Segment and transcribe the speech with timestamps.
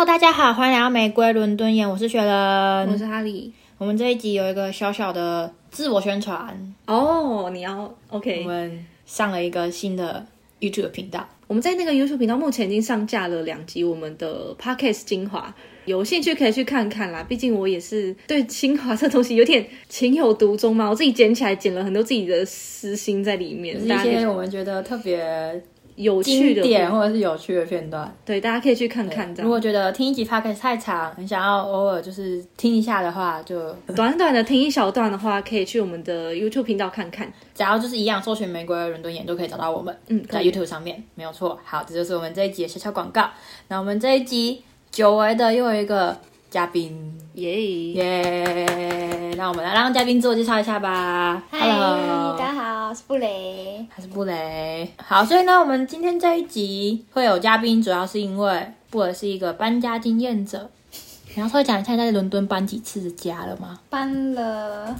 [0.00, 3.52] Hello，大家好，欢迎来到玫瑰伦敦眼，我是雪人，我是哈利。
[3.76, 8.40] 我们这一集有一个小小的自我宣传哦，你要 OK？
[8.40, 10.24] 我们上了一个新的
[10.58, 17.22] YouTube 频道，我们在那个 YouTube 频道目前已经上架了两集我们的 Podcast 精华，有兴趣可以去看看啦。
[17.22, 25.62] 毕竟我也是对精华这东西有点情有独钟嘛，我自己剪起来剪了很多自己的私心在里面，一些我们觉得特别。
[26.00, 29.34] 有趣的点或者是有趣的片段，对，大家可以去看看。
[29.34, 37.30] 如果觉得听一集 podcast 太长，很想要偶尔就是听一下的话，就短短的听一小段的话，可以去我们的 YouTube 频道看看。
[37.54, 39.94] 只要就是一样，搜寻玫瑰伦敦眼都可以找到我们。
[40.08, 41.58] 嗯，在 YouTube 上面没有错。
[41.64, 43.28] 好，这就是我们这一集的小小广告。
[43.68, 46.16] 那我们这一集久违的又有一个
[46.48, 49.34] 嘉宾，耶耶！
[49.36, 51.40] 那我们来让嘉宾自我介绍一下吧。
[51.52, 52.92] Hello，大家好。
[52.92, 54.92] 是布雷，还是布雷？
[54.96, 60.68] 好，所以呢，我们今天这一集会有嘉宾，主要是因为布雷是一个搬家经验者。
[61.36, 63.78] 你要稍微讲一下在伦敦搬几次的家了吗？
[63.88, 64.96] 搬了。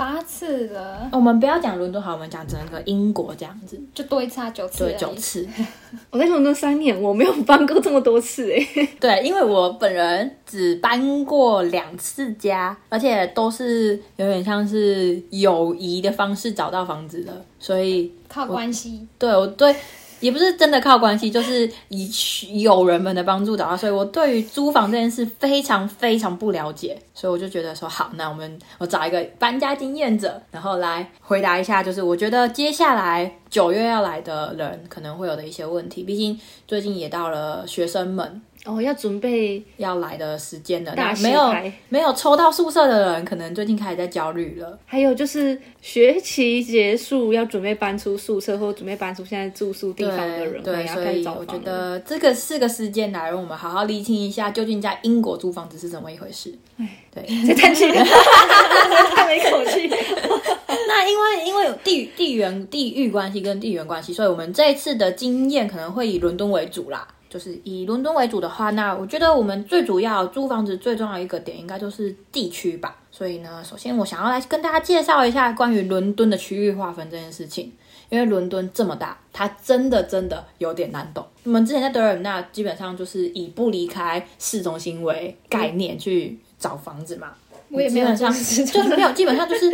[0.00, 5.46] 八次了，我们不要讲伦敦好，我们讲整个英国这样子，就多一次啊，九次，对，九次。
[6.08, 8.66] 我在伦敦三年，我没有搬过这么多次哎。
[8.98, 19.06] 对，因为我本人只搬过两次家，而且都是有点像是友谊的方式找到房子的，所以靠关系。
[19.18, 19.76] 对，我对。
[20.20, 23.74] 也不是真的靠关系，就是以友人们的帮助找到。
[23.74, 36.02] 所以我对于租房这件事非常非常不了解，所以我就觉得说好，那我们我找一个搬家经验者，然后来回答一下，就是我觉得接下来九月要来的人可能会有的一些问题。
[36.02, 38.40] 毕竟最近也到了学生们。
[38.66, 41.50] 哦，要准备要来的时间了，没有
[41.88, 44.78] 没有抽到宿舍的人，可能最近开始在焦虑了。
[44.84, 56.54] 还有就是学期结束要准备搬出宿舍，或准备搬出现在住宿地方的人，对，所以我觉得这个四个时间来让我们好好理清一下，究竟在英国租房子是怎么一回事。
[56.76, 59.88] 哎，对， 再叹气， 叹了一口气。
[60.88, 67.06] 那因为因为有地地缘地域关系跟地缘关系，所以我们这一次的经验可能会以伦敦为主啦。
[67.28, 72.96] 就是以伦敦为主的话，那我觉得我们最主要租房子最重要一个点，应该就是地区吧。
[73.12, 77.72] 所以呢，首先我想要来跟大家介绍一下关于伦敦的区域划分这件事情。
[78.08, 81.24] 因为伦敦这么大，它真的真的有点难懂。
[81.44, 87.32] 我们之前在德尔纳，基本上就是以不离开市中心为概念去找房子嘛。
[87.70, 88.32] 我也没有基本上
[88.64, 89.68] 就是没有，基本上就是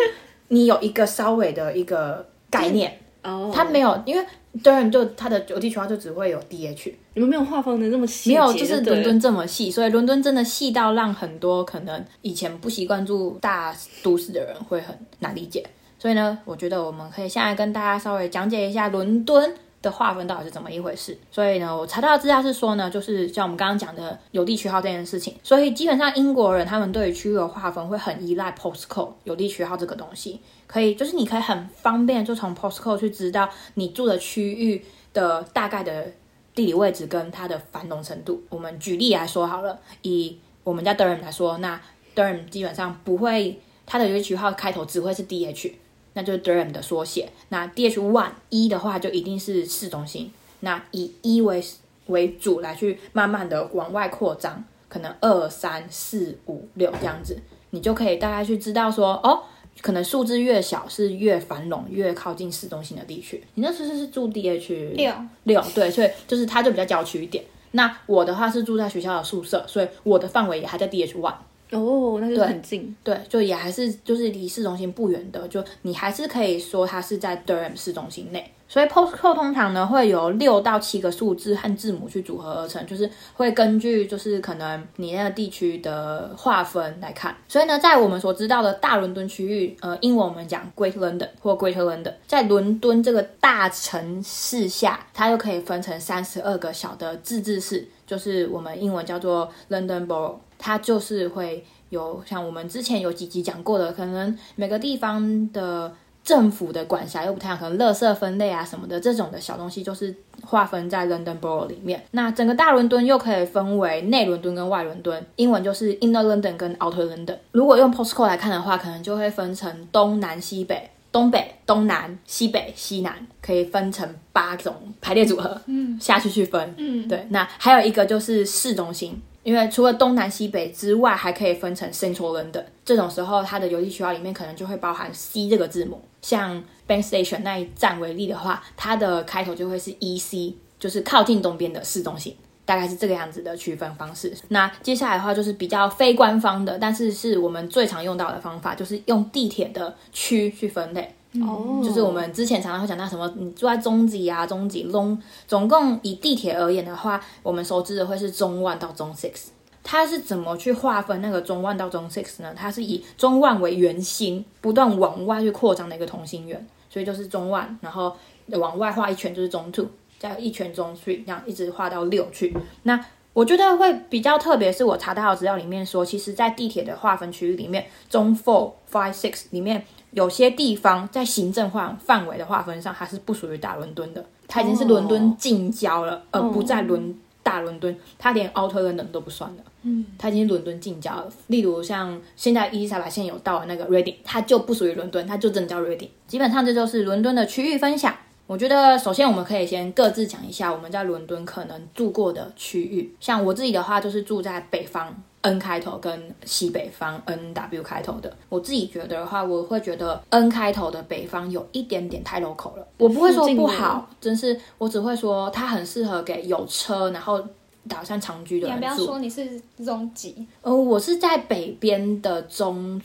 [0.48, 2.98] 你有一个稍微的一个概念。
[3.22, 4.24] 哦，他没有，因为。
[4.62, 15.62] 对然就他的邮地区划就只会有 D H，你们没有划分的那么细，没有，就是伦敦这么细，所以伦敦真的细到让很多可能以前不习惯住大都市的人会很难理解。
[15.98, 19.54] 所以呢，我觉得我们可以现在跟大家稍微讲解一下伦敦
[19.86, 21.16] 的划分到底是怎么一回事。
[21.30, 30.40] 所以呢，我查到资料是说呢，就是像我们刚刚讲的邮地区号这件事情，所以基本上英国人他们对于区域的划分会很依赖 postcode 邮地区号这个东西。
[30.66, 36.12] 可以，就是你可以很方便就从 postcode 去知道你住的区域的大概的
[36.54, 38.42] 地理位置跟它的繁荣程度。
[38.48, 41.80] 我们举例来说好了，以我们家 Durham 来说，那
[42.16, 45.70] Durham 基本上不会它的邮区号开头只会是 DH，
[46.16, 47.28] 那就是 Durham 的缩写。
[47.50, 50.32] 那 DH one 一的话就一定是市中心。
[50.60, 51.62] 那以一为
[52.06, 57.38] 为主来去慢慢的往外扩张，可能二三四五六这样子，
[57.70, 59.42] 你就可以大概去知道说哦。
[59.82, 63.44] 可能数字越小是越繁荣、越靠近市中心的地区。
[63.56, 65.12] 你那时候是住 DH 六
[65.44, 67.44] 六，对，所以就是它就比较郊区一点。
[67.72, 71.34] 那我的话是住在学校的宿舍，所以我的范围也还在 DH one。
[71.72, 78.52] 哦，那就很近，对，就也还是就是离市中心不远的，就你还是可以说它是在 Durham 市中心内。
[78.68, 87.32] 所以 postcode 通常呢会有六到七个数字和字母去组合而成，就是会根据就是可能你那个地区的划分来看。
[87.46, 105.94] 所以呢，在我们所知道的大伦敦区域，呃，英文我们讲 Great London 或 Greater London，在伦敦这个大城市下，它又可以分成三十二个小的自治市，就是我们英文叫做 London Borough，它就是会有像我们之前有几集讲过的，可能每个地方的。
[106.26, 110.12] 政府的管辖又不太一样，可能垃圾分类啊什么的这种的小东西，就是
[110.42, 112.04] 划分在 London Borough 里面。
[112.10, 117.36] 那整个大伦敦又可以分为内伦敦跟外伦敦，英文就是 Inner London 跟 Outer London。
[117.52, 127.24] 如果用 postcode 来看的话，可能就会分成东南西北、东北、东南、西北、西南，可以分成八种排列组合，嗯，下去去分，嗯，对。
[127.30, 129.22] 那还有一个就是市中心。
[129.46, 132.64] 因为除了东南西北之外，还可以分成 Central London。
[132.84, 136.02] 这种时候，它的邮递区号里面可能就会包含 C 这个字母。
[136.20, 142.36] 像 Bank Station 那一站为例的话，它的开头就会是 E C，就是靠近东边的市中心。
[142.64, 144.36] 大概是这个样子的区分方式。
[144.48, 151.14] 那接下来的话就是比较非官方的，但是是我们最常用到的方法，就是用地铁的区去分类。
[151.34, 159.48] 哦，就是我们之前常常会讲到什么，你住在中级啊、中级、中，总共以地铁而言的话，我们熟知的会是中 one 到中 six。
[159.82, 162.52] 它是怎么去划分那个中 one 到中 six 呢？
[162.56, 169.86] 它是以中 one 为圆心，不断往外去扩张的一个同心圆，所以就是中 one，然后往外画一圈就是中 two，
[170.18, 172.56] 再一圈中 three，这样一直画到六去。
[172.82, 172.98] 那
[173.32, 189.62] 我觉得会比较特别，是我查到的资料里面说，其实，在地铁的划分区域里面，中 four、five、six 里面有些地方在行政划范围的划分上，它是不属于大伦敦的，它已经是伦敦近郊了，而不在伦大伦敦，它连 Outer London 都不算的。
[189.82, 191.28] 嗯，它已经是伦敦近郊了。
[191.48, 196.08] 例如像现在伊丽莎白线有到的那个 Reading，它就不属于伦敦，它就真的叫 Reading。
[196.26, 198.14] 基本上这就是伦敦的区域分享。
[198.48, 203.12] 我觉得首先我们可以先各自讲一下我们在伦敦可能住过的区域。
[203.20, 205.12] 像我自己的话，就是住在北方
[205.46, 208.36] N 开头跟西北方 N W 开头的。
[208.48, 212.86] 我自己觉得的话，我会觉得 N 开头的北方有一点点太 local 了。
[212.98, 217.40] 我不会说不好，真是我只会说它很适合给有车然后
[217.88, 218.96] 打算长居的人你不要。
[218.96, 223.00] 说你是中级，呃，我是在北边的中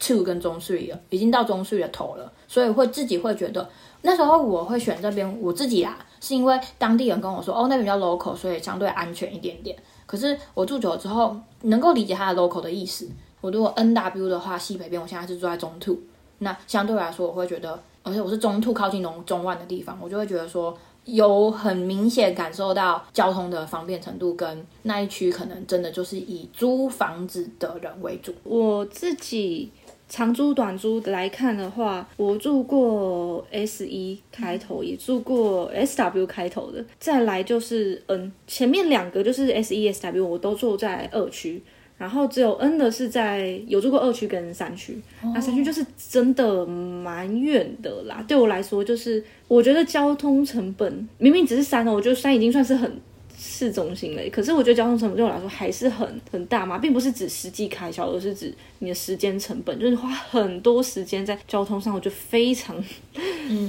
[0.00, 3.68] two 跟中 three 了，已经到中 three 的头了，所以会自己会觉得
[4.00, 9.76] 那时候我会选这边，我自己啦，是因为当地人跟我说，哦，那边比较 local，所以相对安全一点点。
[10.06, 13.08] 可是我住久了之后，能够理解它的 local 的意思。
[13.40, 16.00] 我如果 N W 的话，西北边我现在是住在中土
[16.38, 20.76] 那相对来说我会觉得，而且我是中土靠近中中万的地方，我就会觉得说。
[21.06, 28.34] 有很明显感受到交通的方便程度，跟那一区可能真的就是以租房子的人为主。
[28.42, 29.70] 我自己
[30.08, 41.62] 长租短租来看的话，我住过 S 一开头，也住过 S W 开头的，再来就是 N，前面两个就是 S 一 S W，我都住在二区。
[41.98, 45.00] 然后只有 N 的是在有住过二区跟三区，
[45.34, 48.22] 那三区就是真的蛮远的啦。
[48.28, 53.00] 对我来说，就是我觉得交通成本明明只是三哦，我觉得三已经算是很
[53.38, 54.30] 市中心嘞。
[54.30, 62.76] 可是我觉得交通成本对我来说还是很很大嘛，并不是指实际开销，而是指你的时间成本，就是花很多时间在交通上，我觉得非常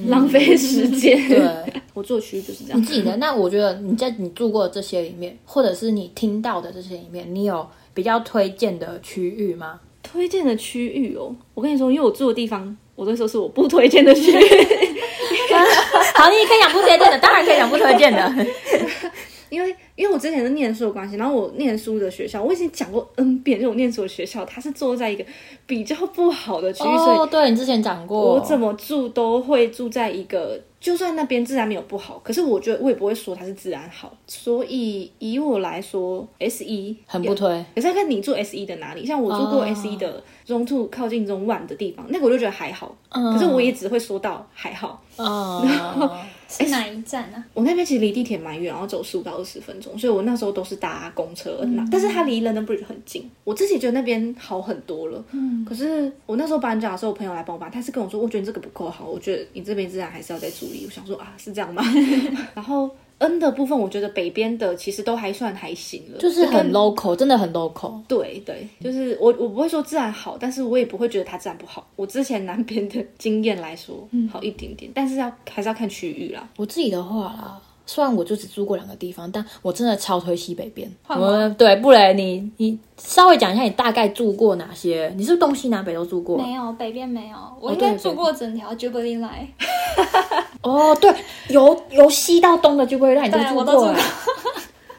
[0.08, 1.18] 浪费时间。
[1.28, 1.42] 对，
[1.94, 2.86] 我住的区域就是这样你。
[2.86, 9.80] 自己的那我觉得你在你住过的这些里面，或者是你听到的这些里面，你有比较推荐的区域吗？
[10.04, 14.68] 推荐的区域哦，我跟你说，因为我住的地方，我都说是我不推荐的区域。
[16.14, 18.48] 好，你可以讲不推荐的，当然可以讲不推荐的。
[19.50, 25.26] 因为因为我之前是念书的关系，然后我念书的学校，我已经讲过 N 遍，就我念书的学校，它是坐在一个
[25.66, 34.14] 比较不好的区域，所以哦，对你之前讲过，我怎么住都会住在一个，就算那边治安没有不好，可是我觉得我也不会说它是治安好。
[34.28, 37.48] 所以以我来说，S 一很不推。
[37.76, 45.02] 可是要看你住 S 一的哪里，像我住过哦 S 一的中 two 靠近中 one 的地方，那个我就觉得还好，嗯可是我也只会说到还好。
[45.16, 45.66] 哦，
[46.48, 47.44] 是哪一站啊？
[47.54, 51.60] 我那边其实离地铁蛮远，然后走十五到二十分钟，所以我那时候都是搭公车。
[51.64, 55.24] 嗯、但是它离 London Bridge 很近，我自己觉得那边好很多了。
[55.32, 60.84] 嗯，可是我那时候搬家的时候，我朋友来帮我搬，他是跟我说，我觉得你这个不够好，我觉得你这边自然还是要再注意。
[60.86, 61.84] 我想说啊，是这样吗？
[62.56, 62.90] 然后
[63.20, 68.00] N 的部分，我觉得北边的其实都还算还行了，就是很 local，真的很 local。
[68.08, 71.88] 对对，就是我我不会说自然好，但是我也不会觉得它自然不好。
[71.96, 76.48] 我之前南边的经验来说，好一点点，但是要还是要看区域啦。
[76.58, 80.88] 我自己的话啦，虽然我就只住过两个地方，但我真的超推西北边。
[81.08, 85.12] 换我们对布雷，你你稍微讲一下你大概住过哪些？
[85.16, 86.38] 你是不是东西南北都住过？
[86.38, 89.48] 没有，北边没有，我应对该住过整条 Jubilee Line。
[90.62, 91.12] 哦，对，
[91.50, 93.96] 由由西到东的 Jubilee Line 你都住过。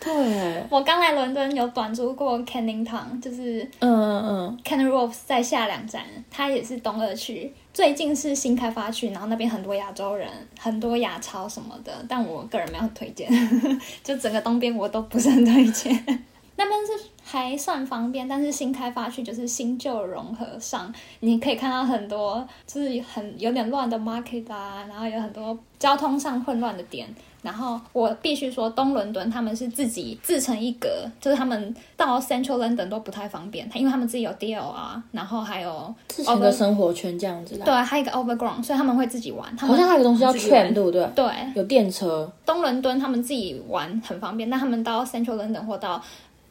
[0.01, 13.31] 对， 我刚来伦敦有短租过 Canning Town，就是嗯嗯嗯，Canary Wharf 再下两站，它也是东二区，最近是新开发区，然后那边很多亚洲人，很多亚超什么的，但我个人没有推荐，
[14.03, 15.95] 就整个东边我都不是很推荐。
[16.57, 27.09] 那边是还算方便，但是新开发区就是新旧融合上，你可以看到很多就是很有点乱的 market 啊，然后有很多交通上混乱的点。
[27.43, 30.89] 然后我必须说，东伦敦他们是自己自成一格，
[31.21, 37.65] 就是他们到 Central London 都不太方便，因为他们自己有 DLR，然后还有自己的生活圈这样子啦。
[37.65, 39.55] 对，还有一个 Overground，所以他们会自己玩。
[39.57, 41.07] 他们好像还有个东西叫 train，对不对？
[41.15, 42.31] 对，有电车。
[42.45, 46.03] 东伦敦他们自己玩很方便，但他们到 Central London 或到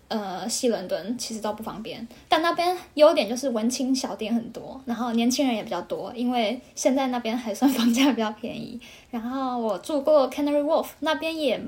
[0.07, 2.07] 呃西伦敦其实都不方便。
[2.29, 8.79] 但那边优点就是文青小店很多，然后年轻人也比较多，因为现在那边还算房价比较便宜。
[9.11, 11.61] 然后我住过 Canary Wharf，那边也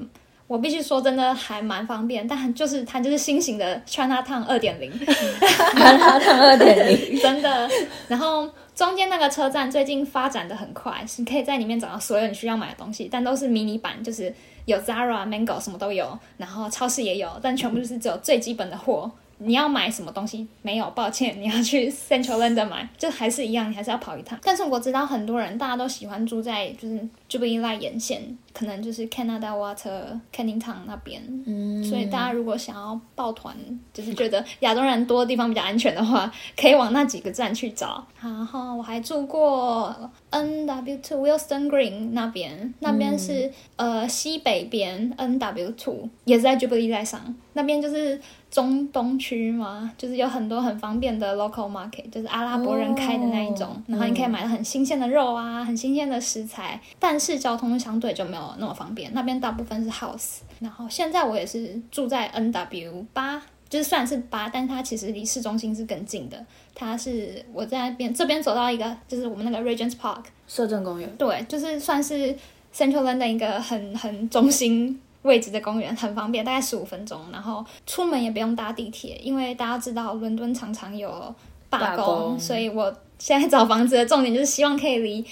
[0.48, 7.70] 我必须说真的还蛮方便，但就是它就是新型的 China Town 二点零，原来它二点零，真的。
[8.08, 14.34] 然后中间那个车站最近发展的很快，是可以在里面找到所有你需要买的东西，但都是迷你版，就是
[14.72, 19.12] 有 Zara、Mango 什么都有，然后超市也有，但全部都是只有最基本的货。
[19.42, 20.46] 你要买什么东西？
[20.62, 24.38] 没有，抱歉，你要去 Central London 买，就还是一样，你还是要跑一趟。
[24.44, 28.22] 但是我知道很多人，大家都喜欢住在就是 Jubilee Line 沿线，
[28.54, 31.22] 可能就是 Canada Water、Canning Town 那边。
[31.46, 33.56] 嗯，所以大家如果想要抱团，
[33.94, 38.06] 就是觉得亚洲人多的地方比较安全的话，可以往那几个站去找。
[38.22, 39.96] 然后我还住过
[40.32, 48.20] NW Two Wilson Green 那边，那边是、呃西北边 NW Two 也是在 Jubilee Line 上，那边就是。
[48.52, 60.38] 中东区嘛，就是有很多很方便的 local market，就是阿拉伯人开的那一种，哦然后你可以买到很新鲜的肉啊，很新鲜的食材，但是交通相对就没有那么方便，那边大部分是 house。
[60.60, 66.46] 然后现在我也是住在 NW 八，就是虽然是八，但是它其实离市中心是更近的。
[66.74, 71.10] 它是我在那边这边走到一个，就是我们那个 Regent's Park，摄政公园。
[71.18, 72.36] 对，就是算是
[72.74, 77.20] Central London 一个很很中心位置的公园，很方便，大概十五分钟。
[77.32, 81.34] 然后出门也不用搭地铁，因为大家知道伦敦常常有
[81.70, 85.26] 罢罢，工所以我现在找房子的重点就是希望可以离。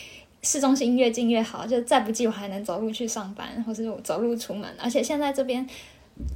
[0.48, 4.66] 市中心越近越好，就再不济我还能走路去上班，或是我走路出门。
[4.82, 5.68] 而且现在这边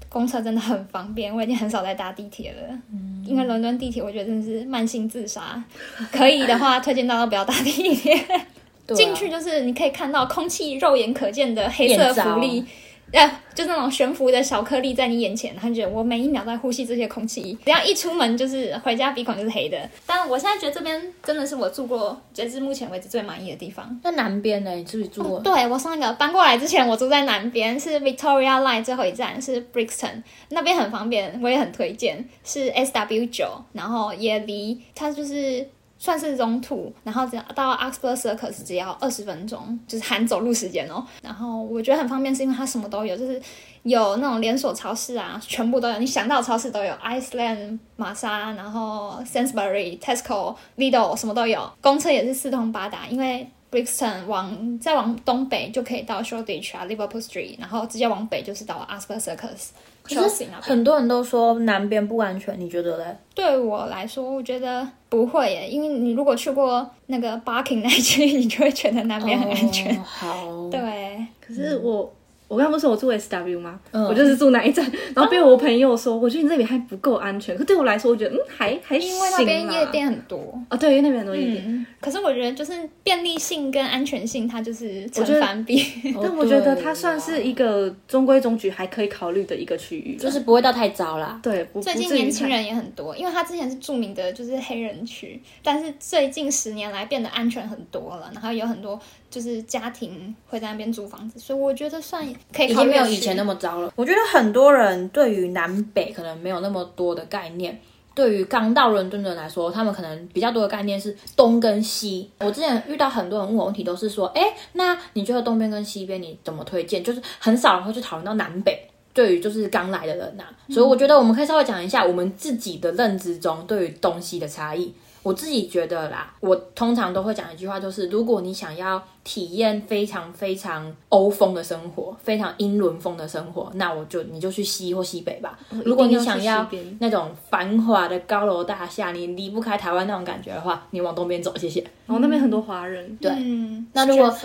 [0.09, 2.77] 公车真的很方便，我已经很少在搭地铁了。
[3.25, 5.63] 因为伦敦地铁我觉得真的是慢性自杀，
[6.11, 8.21] 可以的话推荐大家不要搭地铁。
[8.93, 12.65] 进去就是你可以看到空气肉眼可见的黑色浮力，
[13.11, 19.77] 呃，就那种悬浮的小颗粒在你眼前，然后觉得我每一秒在呼吸这些空气，只要一出门就是回家鼻孔就是黑的。
[20.05, 23.99] 但我现在觉得这边真的是我住过截至目前为止最满意的地方。
[24.03, 24.71] 那南边呢？
[24.71, 25.39] 你自己住过？
[25.39, 35.67] 对我上一个搬过来之前，我住在南边，是 Victoria Line 最后一站是 Brixton，那边很方便，我也很推荐，是 SW 九，然后也离它就是
[36.01, 41.05] 算是中途，然后只要到 Oxford Circus 只要二十分钟，就是含走路时间哦。
[41.21, 43.39] 然后我觉得很方便，是因为它什么都有，就是
[43.83, 59.67] 有那种连锁超市啊，全部都有，你想到超市都有，Iceland、玛莎，然后 Sainsbury、Tesco、Lidl 什么都有，公车也是四通八达，因为 Brixton 往再往东北就可以到 Shoreditch 啊，Liverpool Street，然后直接往北就是到 Oxford Circus、
[60.03, 60.45] 可是。
[60.59, 63.17] 很多人都说南边不安全，你觉得嘞？
[63.35, 69.95] 对我来说，我觉得不会耶，因为你如果去过那个 Barking 那一区， 你就会觉得南边很安全。
[69.97, 72.13] 哦好，对，可是我。
[72.51, 73.79] 我刚刚不是说我住 SW 吗？
[73.91, 77.57] 嗯我就是住那一站，然后被我朋友说，我觉得你这里还不够安全。
[77.57, 80.37] 可对我来说，我觉得嗯还还行因为那边夜店很多。
[80.69, 81.63] 哦，对，因为那边很多夜店。
[81.65, 85.81] 嗯，可是我觉得就是便利性跟安全性，它就是成反比。
[86.13, 91.39] 哦 但我觉得它算是一个中规中矩，还可以考虑的一个区域，就是不会到太糟啦。
[91.41, 103.91] 对，不最近年轻人也很多，因为它之前是著名的就是黑人区，但是最近十年来变得安全很多了，然后有很多就是家庭会在那边租房子，所以我觉得算可以已经没有以前那么糟了。
[103.95, 107.79] 我觉得很多人对于南北可能没有那么多的概念。
[108.13, 112.29] 对于刚到伦敦的人来说，他们可能比较多的概念是东跟西。
[112.39, 117.01] 我之前遇到很多人问我问题，都是说，哎，那你觉得东边跟西边你怎么推荐？
[117.01, 118.87] 就是很少人会去讨论到南北。
[119.13, 124.93] 对于就是刚来的人呐、所以我觉得我们可以稍微讲一下我们自己的认知中对于东西的差异。
[125.21, 135.59] 我自己觉得啦，我通常都会讲一句话，就是如果你想要体验非常非常欧风的生活，非常英伦风的生活，那我就你就去西或西北吧。
[135.85, 136.67] 如果你想要
[136.99, 141.81] 那种繁华的高楼大厦，你离不开台湾那种感觉的话，你往东边走，谢谢。
[142.07, 144.35] 然后那边很多华人，对嗯，那如果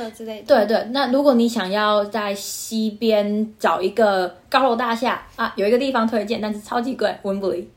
[0.47, 7.69] 对对，那如果你想要在西边找一个高楼大厦啊，有一个地方推荐，但是超级贵，温布利。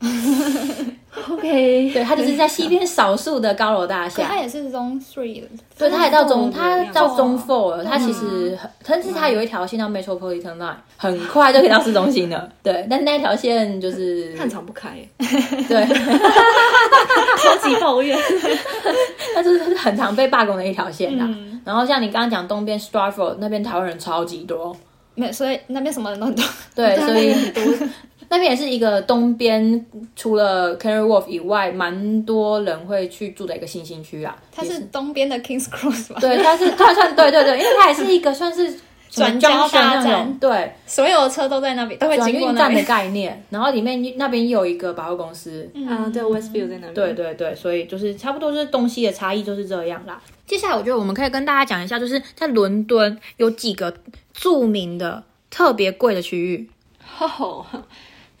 [1.28, 4.22] OK，对，它就是在西边少数的高楼大厦。
[4.22, 5.42] 可它也是 Zone Three，
[5.76, 7.84] 对，它也到中它到中 four 了。
[7.84, 12.48] 它其实很，但是它有一条线叫 Metropolitan Line，很快就可以到市中心了。
[12.62, 14.96] 对，但那条线就是看场不开，
[15.68, 15.86] 对
[17.38, 18.18] 超级抱怨。
[19.34, 21.24] 那就是很常被罢工的一条线啦。
[21.28, 24.74] 嗯然后像你刚刚讲东边 Stratford 那边台湾人超级多，
[25.14, 26.42] 没，所以那边什么人都很多。
[26.74, 27.34] 对， 所以
[28.30, 29.84] 那边也是一个东边，
[30.14, 34.34] 除了 Canary Wharf 以外，蛮多人会去住的一个新兴区啊。
[34.52, 36.20] 它是东边的 Kings Cross 吧？
[36.20, 38.72] 对，它是 它算对对对，因为它也是一个算是
[39.10, 40.72] 转交大 junction 那种站对。
[40.86, 42.80] 所有的车都在那边，都会转经过站的。
[42.84, 46.94] 概念，然后里面那边也有一个百货公司，嗯，对，Westview 在那边。
[46.94, 50.22] 对对对，所以就是差不多就是东西的差异就是这样啦。
[50.46, 53.92] 接下来我觉得我们可以跟大家讲一下，就是在伦敦有几个
[54.32, 56.70] 著名的特别贵的区域，
[57.18, 57.66] 哦，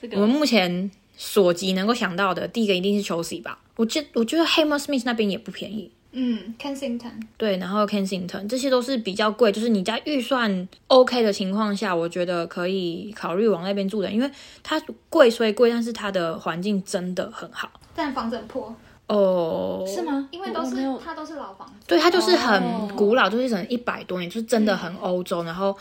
[0.00, 3.58] 这个我们目前所及能够想到的，第一个一定是 Chelsea 吧。
[3.76, 14.30] 我觉我觉得 Hammersmith 那边也不便宜，嗯，Kensington，对，然后 Kensington 这些都是比较贵，就是你在预算 OK 的情况下，我觉得可以考虑往那边住的，因为
[14.62, 14.78] 它
[15.08, 18.74] 贵虽贵，但是它的环境真的很好但房子很破，
[19.06, 19.84] 哦。
[19.86, 20.28] 是吗？
[20.30, 21.74] 因为都是它都是老房子。
[21.86, 25.74] 对，它就是哦很古老，就是可能一百多年，就是真的很欧洲，然后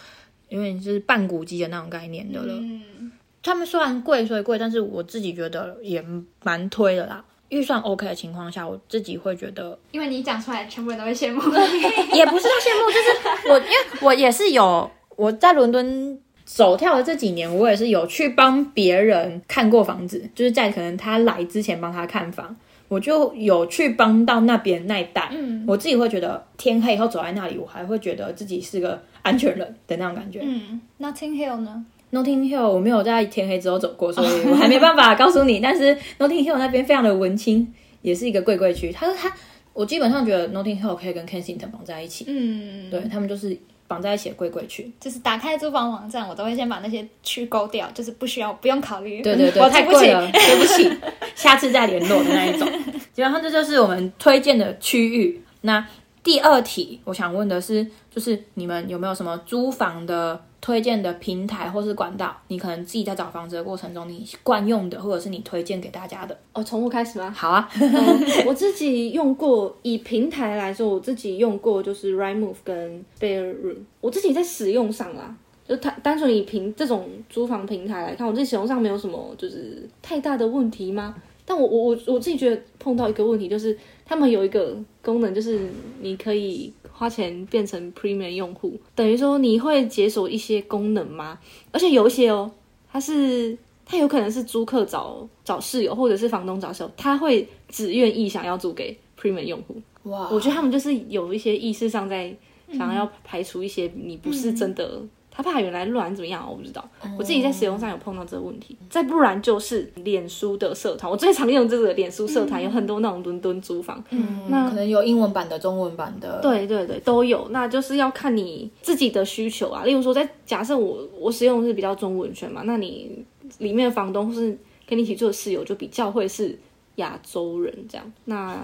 [0.47, 2.53] 因为就是半古迹的那种概念的了。
[2.53, 3.11] 嗯，
[3.41, 6.03] 他们虽然贵，所以贵，但是我自己觉得也
[6.43, 7.23] 蛮推的啦。
[7.49, 11.41] 预算 OK 的情况下，我自己会觉得因为你讲出来，全部人都会羡慕。
[12.13, 22.55] 也不是到羡慕，就是我， 因为我也是有我在伦敦走跳的这几年，我也是有去帮别人看过房子，就是在可能他来之前帮他看房，
[22.87, 25.29] 我就有去帮到那边那一带。
[25.31, 30.41] 嗯我自己会觉得天黑以后走在那里，我还会觉得自己是个安全人的那种感觉。
[30.43, 31.83] 嗯，Notting Hill 呢？
[32.11, 35.59] Notting Hill 我没有在天黑之后走过，所以我还没办法告诉你。
[35.59, 38.91] 但是 Notting Hill 那边非常的文青，也是一个贵贵区。
[38.91, 39.31] 他说他，
[39.73, 43.55] 我基本上觉得 Notting Hill 可以跟 Kensington 绑在一起，嗯，对他们就是
[43.87, 44.91] 绑在一起的贵贵区。
[44.99, 49.21] 就是打开租房网站，我都会先把那些区勾掉，就是不需要，不用考虑。
[49.21, 49.69] 对对对。
[49.69, 50.91] 太贵了，对不起，
[51.35, 52.67] 下次再联络的那一种。
[53.13, 55.41] 基本上这就是我们推荐的区域。
[55.61, 55.85] 那
[56.23, 62.35] 第二题，我想问的是，就是你们有没有什么租房的推荐的平台或是管道？
[62.47, 66.37] 你可能自己在找房子的过程中，你惯用的，或者是你推荐给大家的。
[66.53, 67.31] 哦，从我开始吗？
[67.31, 73.77] 好啊，嗯我自己用过，以平台来说，我自己用过就是 Rightmove 跟 Bearroom。
[74.01, 75.35] 我自己在使用上啦，
[75.67, 81.15] 就单单纯以平这种租房平台来看，我自己使用上没有什么就是太大的问题吗？
[81.45, 83.75] 但我我我我自己觉得碰到一个问题，就是
[84.09, 85.69] 他们有一个功能，就是
[86.01, 91.37] 你可以花钱变成 Premium 用户，等于说你会解锁一些功能吗？
[91.71, 92.49] 而且有一些哦，
[92.91, 93.55] 它是
[93.85, 99.79] 他有可能是租客找找室友，或者是房东找室友，他会只愿意想要租给 Premium 用户。
[100.03, 102.35] 哇我觉得他们就是有一些意识上在
[102.73, 104.99] 想要排除一些你不是真的，
[105.41, 106.85] 他怕原来乱怎么样，我不知道。
[107.17, 117.47] 我自己在使用上有碰到这个问题，再不然就是脸书的社团，我最常用这个脸书社团，有很多那种伦敦租房，嗯，那可能有英文版的、中文版的。，对对对，都有。
[117.51, 119.85] 那就是要看你自己的需求啊。
[119.85, 123.23] 例如说，在假设我我使用的是比较中文圈嘛，那你
[123.59, 126.59] 里面的房东或是跟你一起住的室友就比较会是
[126.99, 128.13] 亚洲人这样。
[128.25, 128.57] 那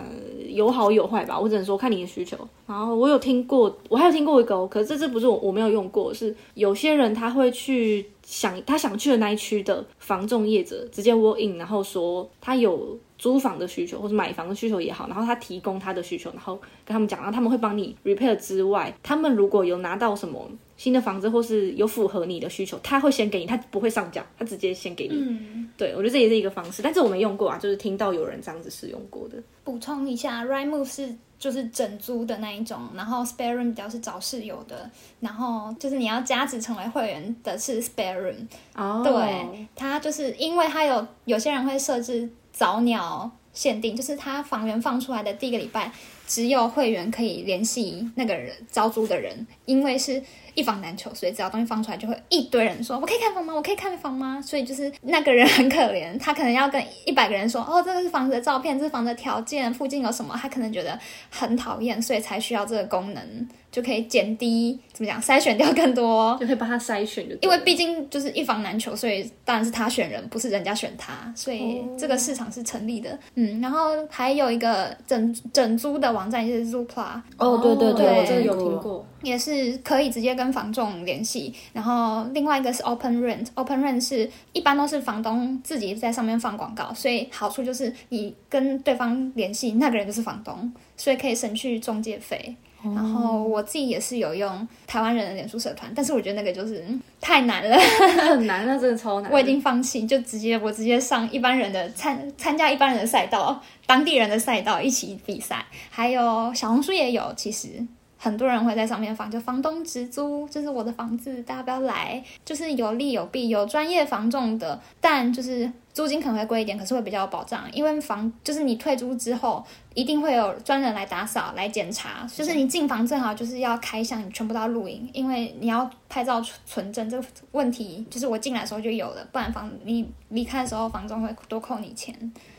[0.48, 2.38] 有好有坏吧，我只能说看你的需求。
[2.66, 25.16] 然后我有听过，我还有听过一个，可是这这不是我我没有用过，是有些人他会去想他想去的那一区的房仲业者直接 w in，然后说他有租房的需求或者买房的需求也好，然后他提供他的需求，然后跟他们讲，然后他们会帮你 repair 之外，他们如果有拿到什么新的房子或是有符合你的需求，他会先给你，他不会上架，他直接先给你。
[25.16, 29.38] 嗯，对我觉得这也是一个方式，但是我没用过啊，就是听到有人这样子使用过的。
[29.64, 34.90] 补充一下，Rightmove 是就是整租的那一种，然后 Spare Room 比较是找室友的，
[35.22, 38.48] 然后就是你要加值成为会员的是 Spare Room。
[38.76, 45.92] 哦对，它就是因为它有有些人会设置早鸟限定，就是他房源放出来的第一个礼拜，
[46.28, 50.22] 只有会员可以联系那个人招租的人，因为是
[50.54, 53.56] 一房难求，所以只要东西放出来，就会一堆人说我可以看房吗？
[53.56, 54.42] 我可以看房吗？
[54.42, 73.20] 所以就是那个人很可怜，他可能要跟一百个人说哦，这个是房子的照片，这是房子的条件，附近有什么，他可能觉得很讨厌，所以才需要这个功能，就可以减低怎么讲筛选掉更多就可以帮他筛选就，因为毕竟就是一房难求，所以当然是他选人，不是人家选他，所以这个市场是成立的。
[73.34, 78.80] 嗯，然后还有一个整整租的网站就是 Zoopla，哦，对对对我这个有听。
[78.80, 79.06] 过。
[79.22, 81.52] 也是可以直接跟房仲联系。
[81.74, 92.56] 然后另外一个是 Open Rent，Open Rent 是一般都是房东自己在上面放广告，所以好处就是你跟对方联系，那个人就是房东，所以可以省去中介费。
[92.94, 97.78] 然后我自己也是有用台湾人的脸书社团，但是我觉得那个就是嗯太难了，
[98.30, 99.32] 很难，那真的超难。
[99.32, 107.86] 我已经放弃，就直接我直接上一般人的参参加一般人的赛道，当地人的赛道一起比赛，还有小红书也有，其实。
[108.18, 119.64] 很多人会在上面放，就房东直租，这是我的房子，大家不要来，就是有利有弊，有专业房仲的，但就是租金可能会贵一点，可是会比较有保障，因为房就是你退租之后，
[119.96, 132.14] 一定会有专人来打扫、来检查，就是你进房最好就是要开箱，你全部都要录影，因为你要拍照存存证，这个问题就是我进来的时候就有了，不然房你离开的时候房东会多扣你钱。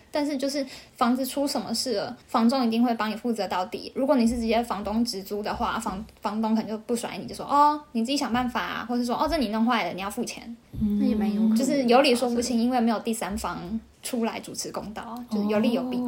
[0.08, 3.92] 但是就是房子出什么事了，房东一定会帮你负责到底。
[3.94, 13.58] 如果你是直接房东直租的话，房房东可能就不甩你，就说哦你自己想办法啊，或者说哦这你弄坏了你要付钱，那也蛮有可能，就是有理说不清，因为没有第三方
[14.02, 16.00] 出来主持公道，就是有利有弊。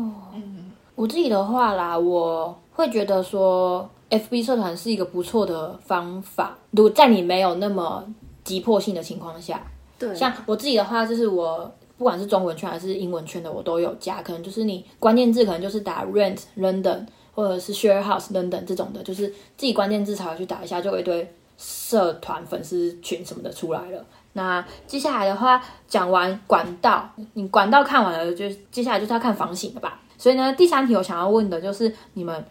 [0.98, 6.58] 我自己的话啦，我会觉得说，FB 社团是一个不错的方法。
[6.72, 8.04] 如果在你没有那么
[8.42, 9.62] 急迫性的情况下，
[9.96, 14.20] 对，像我自己的话，就是我不管是中文圈还是英文圈的，我都有加。
[14.22, 24.04] 可能就是你关键字可能就是打 rent London 或者是 share house London 这种的，就是自己关键字才会去打一下，就有一堆社团粉丝群什么的出来了。
[24.32, 30.00] 那接下来的话，讲完管道，你管道看完了，就接下来就是要看房型了吧。
[30.18, 32.44] 所以呢，第三题我想要问的就是，你们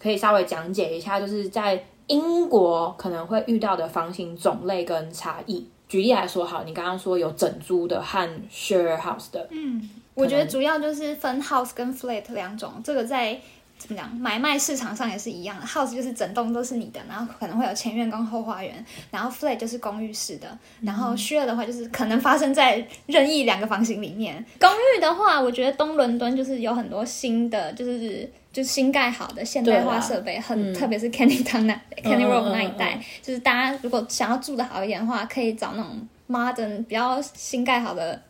[0.00, 5.68] 可以稍微讲解一下，就是在英国可能会遇到的房型种类跟差异。
[5.88, 13.40] 举例来说，好，你刚刚说有整租的和 share house 的，嗯我觉得主要就是分 house 跟 flat 两种，这个在
[13.80, 15.66] 怎么讲买卖市场上也是一样的。
[15.66, 20.46] house 就是整栋都是你的，然后可能会有前院跟后花园，然后 flat 就是公寓式的，
[20.82, 24.44] 然后 share 的话就是可能发生在任意两个房型里面。
[24.60, 38.20] 公寓的话，我觉得东伦敦就是有很多新的，就是就是新盖好的现代化设备，很、特别是 Candy Town 那 Candy Road 那一带，嗯嗯就是大家如果想要住的好一点的话，可以找那种 modern 比较新盖好的。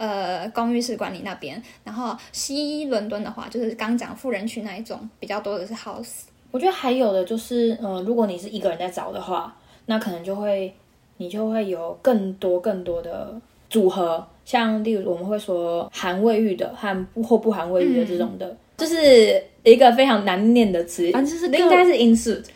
[0.00, 6.22] 呃，公寓式管理那边，然后西伦敦的话，就是刚讲富人区那一种，比较多的是 house。
[6.50, 10.74] 我觉得还有的就是，呃，如果你是一个人在找的话，那可能就会
[11.18, 22.46] 你就会有更多更多的组合，像例如我们会说含卫浴的和不或不含卫浴的这种的，就是一个非常难念的词，反正就是各应该是 in suit。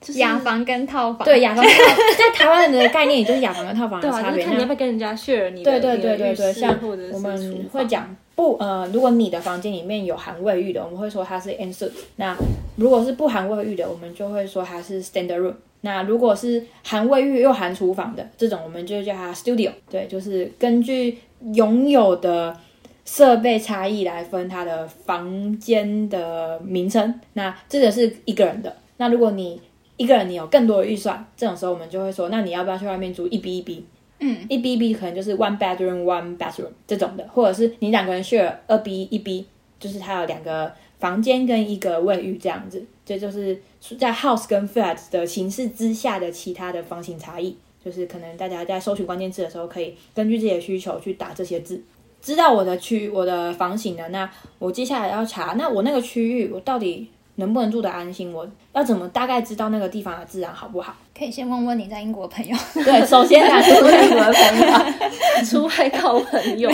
[0.00, 1.78] 就是雅房跟套房，对雅房跟套，
[2.16, 4.38] 在台湾人的概念也就是雅房跟套房的 对啊，差别。
[4.38, 6.78] 就是看你要不要跟人家 share 你的对对对对对，像
[7.12, 11.90] 我们会讲不呃，如果你的房间里面有含卫浴的，我们会说它是 suite。
[12.16, 12.34] 那
[12.76, 15.54] 如果是不含卫浴的，我们就会说它是 standard room。
[15.82, 19.70] 那如果是含卫浴又含厨房的这种，我们就叫它 studio。
[19.90, 21.18] 对，就是根据
[21.52, 22.56] 拥有的
[23.04, 27.20] 设备差异来分它的房间的名称。
[27.34, 28.74] 那这个是一个人的。
[28.96, 29.60] 那如果你
[30.00, 33.84] 一个人你有更多的预算，这种时候我们就会说，那你要不要去外面租一 B 一 B？
[34.18, 39.44] 嗯，一 B 一 B 可能就是 one bedroom one bathroom 这种的，或者是你两个人 share 二 B 一 B，
[39.78, 43.60] 就是它有两个房间跟一个卫浴这样子，这就是
[43.98, 47.54] 在 house 跟 flat 的形式之下的其他的房型差异。
[47.84, 51.82] 就是可能大家在搜寻关键字的时候，可以根据自己的需求去打这些字。
[52.20, 57.08] 知道我的区我的房型了，那我接下来要查，那我那个区域我到底
[57.40, 58.32] 能不能住得安心？
[58.32, 60.94] 我要怎么大概知道那个地方的治安好不好？
[61.18, 62.56] 可以先问问你在英国的朋友。
[62.84, 65.44] 对，首先打出英国的朋友。
[65.44, 66.70] 出外靠朋友。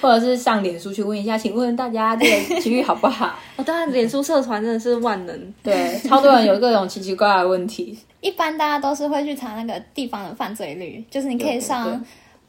[0.00, 3.34] 或者是上脸书去问一下，请问大家这个区域好不好？
[3.56, 5.54] 哦，当然，脸书社团真的是万能。
[5.62, 7.98] 对，超多人有各种奇奇怪怪的问题。
[8.20, 12.00] 一般大家都是会去查那个地方的犯罪率，就是你可以上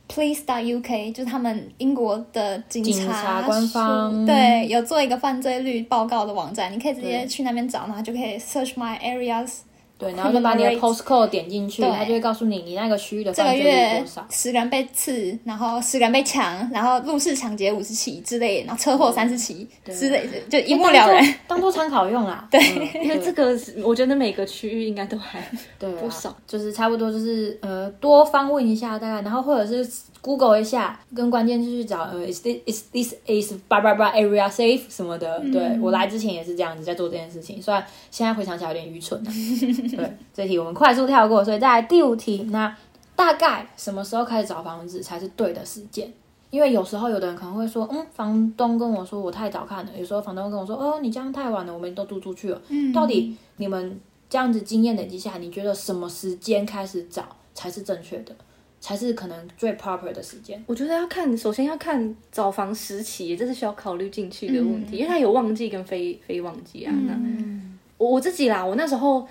[0.08, 9.60] Police.uk，就是他们英国的警警察官方对有做一个犯罪率报告的网站，你可以直接去那边找，然后就可以 search my areas。
[10.04, 14.28] 对，然后就把你的 postcode 点进去，对它就会告诉你你那个区域的这个犯罪率月多少。
[14.30, 21.36] 十个人被刺，然后十个人被抢，然后入室抢劫五十起之类的，然后车祸三十起之类的，就一目了然。
[21.48, 22.48] 当做参考用啦。
[22.52, 22.60] 对，
[23.02, 25.42] 因为这个，我觉得每个区域应该都还
[25.80, 29.88] 不少，就是差不多就是呃多方问一下大概，然后或者是
[30.24, 35.38] Google 一下，跟关键字去找呃 is this is this is 叭叭叭 area safe 什么的。
[35.52, 39.30] 对我来之前也是这样子在做这件事情，虽然现在回想起来有点愚蠢啊。
[39.98, 42.74] 对，这题我们快速跳过，所以在第五题，那
[43.18, 46.10] 大概什么时候开始找房子才是对的时间？
[46.50, 52.62] 因为有时候有的人可能会说，嗯，房东跟我说我太早看了，有时候房东跟我说，哦，你这样太晚了，我们都租出去了。
[52.70, 58.34] 嗯到底你们这样子经验累积下来，你觉得什么时间开始找才是正确的，
[58.84, 60.62] 才是可能最 proper 的时间？
[60.68, 66.94] 我觉得要看，首先要看找房时期，这是需要考虑进去的问嗯题，因为它有旺季跟非非旺季啊。
[67.08, 67.18] 那
[67.98, 69.26] 我我自己啦，我那时候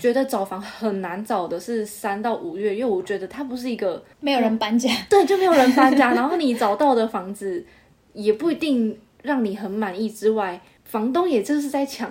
[0.00, 7.62] 觉得找房很难找的是三到五月，因为我觉得它不是一个没有人搬家，对，就没有人搬家，然后你找到的房子
[8.14, 12.10] 也不一定让你很满意之外，房东也就是在抢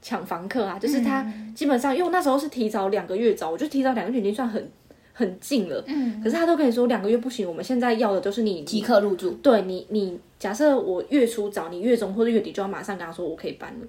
[0.00, 4.70] 抢房客啊，就是他基本上，因为我那时候是提早两个月找，我就提早两个月已经算很
[5.18, 13.86] 很近了，嗯，可是他都跟你说两个月不行，我们现在要的就是你即刻入住，对你，你假设我月初找你，月中或者月底就要马上跟他说我可以搬了，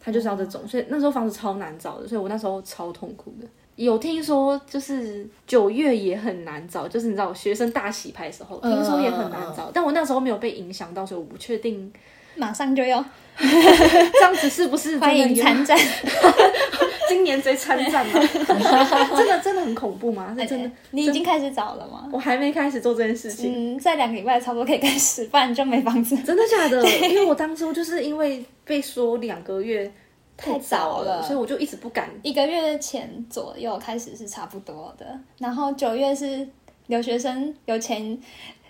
[0.00, 3.46] 他就是要这种，所以那时候房子超难找的，所以我那时候超痛苦的。
[3.76, 9.70] 有听说，就是九月也很难找，就是你知道学生大洗牌的时候，听说也很难找。
[9.72, 11.92] 但我那时候没有被影响到，所以我不确定
[12.40, 13.04] 马上就要
[13.38, 15.78] 这样子是不是欢迎有参战。
[17.08, 18.12] 今年直接参战吗？
[19.16, 20.34] 真的真的很恐怖吗？
[20.38, 22.08] 是真的，你已经开始找了吗？
[22.12, 23.74] 我还没开始做这件事情。
[23.74, 26.16] 嗯，在两个礼拜差不多可以开始，不然就没房子。
[26.18, 26.80] 真的假的？
[27.08, 29.92] 因为我当初就是因为被说两个月
[30.36, 32.08] 太早早了所以我就一直不敢。
[32.22, 35.06] 一个月前左右开始是差不多的，
[35.38, 36.46] 然后九月是
[36.86, 38.16] 留学生有钱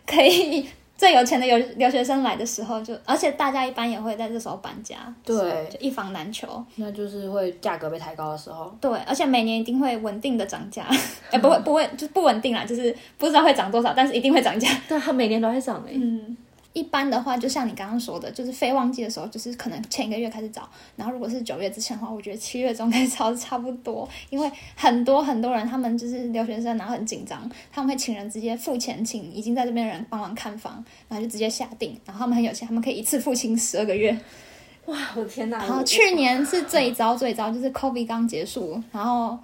[0.06, 0.66] 可以
[1.00, 6.62] 最有钱的留留学生来的时候就，而且大家一般也会在这时候搬家，对就一房难求。
[6.76, 8.70] 那就是会价格被抬高的时候。
[8.78, 10.86] 对，而且每年一定会稳定的涨价，
[11.32, 14.68] 哎、不会不会就是不稳定啦，就是不知道会涨多少，但是一定会涨价。
[14.86, 16.36] 对，它每年都会涨的、嗯，
[16.72, 34.16] 一般的话，就像你刚刚说的，就是非旺季的时候，就是可能前一个月开始找，然后如果是九月之前的话，我觉得七月中开始找差不多，因为很多很多人他们就是留学生，然后很紧张，他们会请人直接付钱请已经在这边的人帮忙看房，然后就直接下定，然后他们很有钱，他们可以一次付清十二个月。
[34.86, 35.58] 哇，我的天哪！
[35.58, 39.38] 然后去年是最糟最糟，就是 COVID 刚结束，然后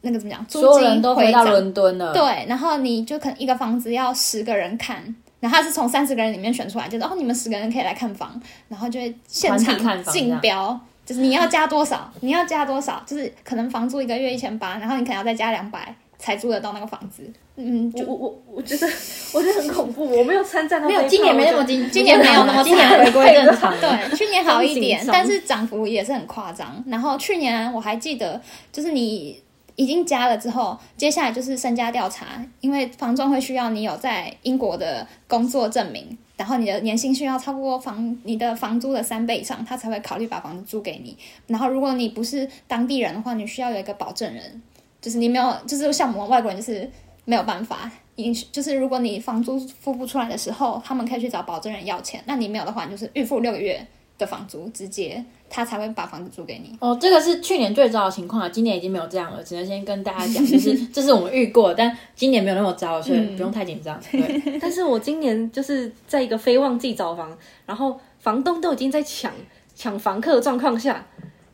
[0.00, 17.22] 那个怎么讲，租所有金人都回到伦敦了，对，然后你就可能一个房子要十个人看，然后他是从三十个人里面选出来，就是哦，你们十个人可以来看房，然后就会现场竞标，就是你要加多少，你要加多少，就是可能房租一个月一千八，然后你可能要再加两百才租得到那个房子。
[17.56, 18.86] 嗯，就我我我我觉得
[19.34, 23.74] 我觉得很恐怖，我没有参战到没有今年没那么今今年没有那么今年回归正常。
[23.78, 26.82] 对，去年好一点但是涨幅也是很夸张。
[26.86, 28.40] 然后去年我还记得，
[28.72, 29.42] 就是你
[29.80, 32.26] 已经加了之后，接下来就是身家调查，
[32.60, 41.16] 因为房仲会需要你有在英国的工作证明，然后你的年薪需要超过房你的房租的三倍以上，他才会考虑把房子租给你。
[41.46, 44.62] 然后如果你不是当地人的话，你需要有一个保证人，
[45.00, 46.90] 就是你没有，就是像我们外国人就是
[47.24, 47.90] 没有办法。
[48.16, 52.22] 你就是如果你房租付不出来的时候，他们可以去找保证人要钱。
[52.26, 53.86] 那你没有的话，你就是预付六个月
[54.20, 56.76] 的房租，直接他才会把房子租给你。
[56.78, 63.98] 哦，这个是去年最糟的情况了，今年已经没有这样了，只能先跟大家讲，就是 这是我们遇过，但今年没有那么糟，所以不用太紧张。
[64.12, 69.32] 对，但是我今年就是在一个非旺季找房，然后房东都已经在抢
[69.74, 71.06] 抢房客的状况下，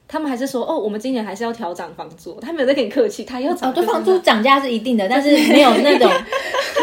[0.08, 6.10] 他们还是说哦，我们今年还是要调涨房租，他没有在跟你客气，他要涨哦，房租涨价是一定的，但是没有那种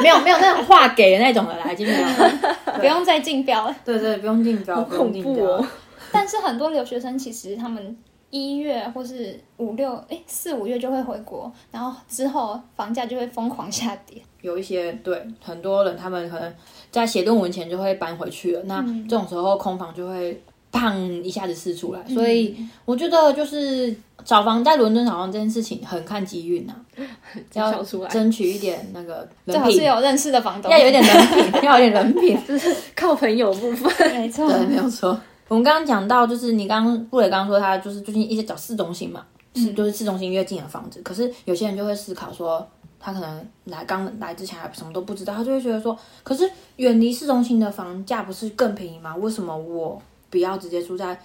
[0.02, 2.80] 没有没有那种话给的那种的啦，已经没有 了。
[2.80, 3.76] 不用再竞标了。
[3.86, 5.44] 对对，不用竞标，好恐怖。
[5.46, 5.66] 哦。
[6.12, 7.98] 但是很多留学生其实他们
[8.30, 14.22] 一月或是五六哎四五月就会回国，然后之后房价就会疯狂下跌。
[14.42, 16.54] 有一些对很多人，他们可能
[16.92, 18.62] 在写论文前就会搬回去了。
[18.66, 26.74] 那这种时候空房就会砰一下子试出来，所以我觉得就是找房在伦敦找房这件事情很看机运呐，
[27.54, 32.38] 要争取一点那个最人品，好是有认识的房东，要有一点人品， 要有点人品。
[32.48, 34.50] 就是靠朋友部分，没错。
[34.50, 35.18] 对，没有错。
[35.48, 41.00] 我们刚刚讲到，就是你刚刚布磊刚刚说他就是最近一直找市中心嘛，是就是市中心越近的房子。
[41.04, 42.68] 可是有些人就会思考说，
[43.00, 49.16] 他可能来刚来之前还什么都不知道，他就会觉得说，可是远离市中心的房价不是更便宜吗？
[49.18, 50.02] 为什么我
[50.34, 51.16] 不要直接住在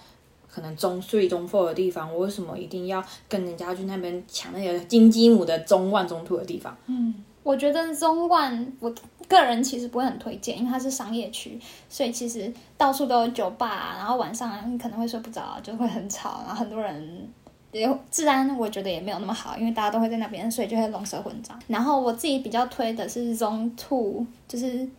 [0.47, 2.13] 可能中 three 中 four 的地方？
[2.13, 6.77] 我为什么一定要跟人家去那边抢那个金鸡母的中 one 中 two 的地方？
[6.85, 8.93] 嗯我觉得中万，我
[9.27, 17.27] 个人其实不会很推荐，因为它是商业区，所以其实到处都有酒吧、然后晚上可能会睡不着，就会很吵，然后很多人。
[17.71, 21.57] 也治安我觉得也没有那么好，因为大家都会在那边，所以就会龙蛇混杂。
[21.67, 24.89] 然后我自己比较推的是 Zone Two，就是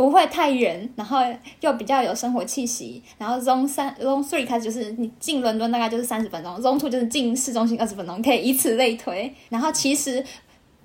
[0.00, 1.18] 不会太远，然后
[1.60, 3.02] 又比较有生活气息。
[3.18, 9.30] 然后 Zone 三、Zone Three 开始就是你进伦敦大概就是三十分钟，Zone Two 就是进市中心二十分钟，可以以此类推。
[9.50, 10.24] 然后其实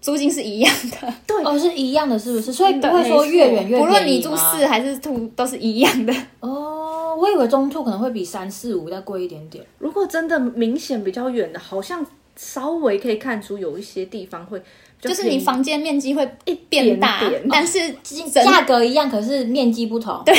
[0.01, 2.51] 租金是一样的，对哦，是一样的，是不是？
[2.51, 6.13] 所以不对会说越远越不论你住四还是兔都是一样的。
[6.41, 9.65] 哦，我以为中途可能会比三四五再贵一点点。
[9.77, 14.61] 如果真的明显比较远的，好像稍微可以看出有一些地方会
[15.07, 16.25] 就是你房间面积会
[16.69, 20.21] 变大，点点但是整价格一样，可是面积不同。
[20.25, 20.33] 对，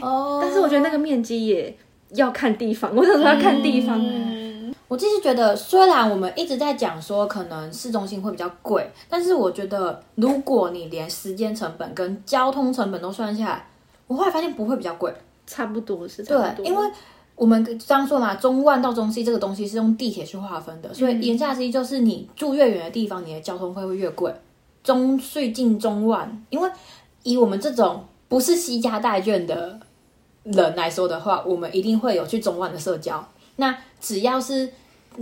[0.00, 1.76] 哦，但是我觉得那个面积也
[2.10, 4.00] 要看地方，我想说要看地方。
[4.00, 4.44] 嗯
[4.88, 13.66] 我其实觉得，虽然我们一直在讲说可能市中心会比较贵，但是我觉得如果你连时间成本跟交通成本都算下来，
[14.06, 15.12] 我后来发现不会比较贵。
[15.44, 16.88] 差不多是差不多，对，因为
[17.36, 24.34] 我们刚刚说嘛，中万到中西这个东西是用地铁去划分的，所以言下之意就是你住越远的地方，你的交通费会越贵。
[24.82, 26.70] 中税进中万，因为
[27.24, 29.78] 以我们这种不是西家带眷的
[30.44, 33.28] 人来说的话，我们一定会有去中万的社交。
[33.56, 34.72] 那只要是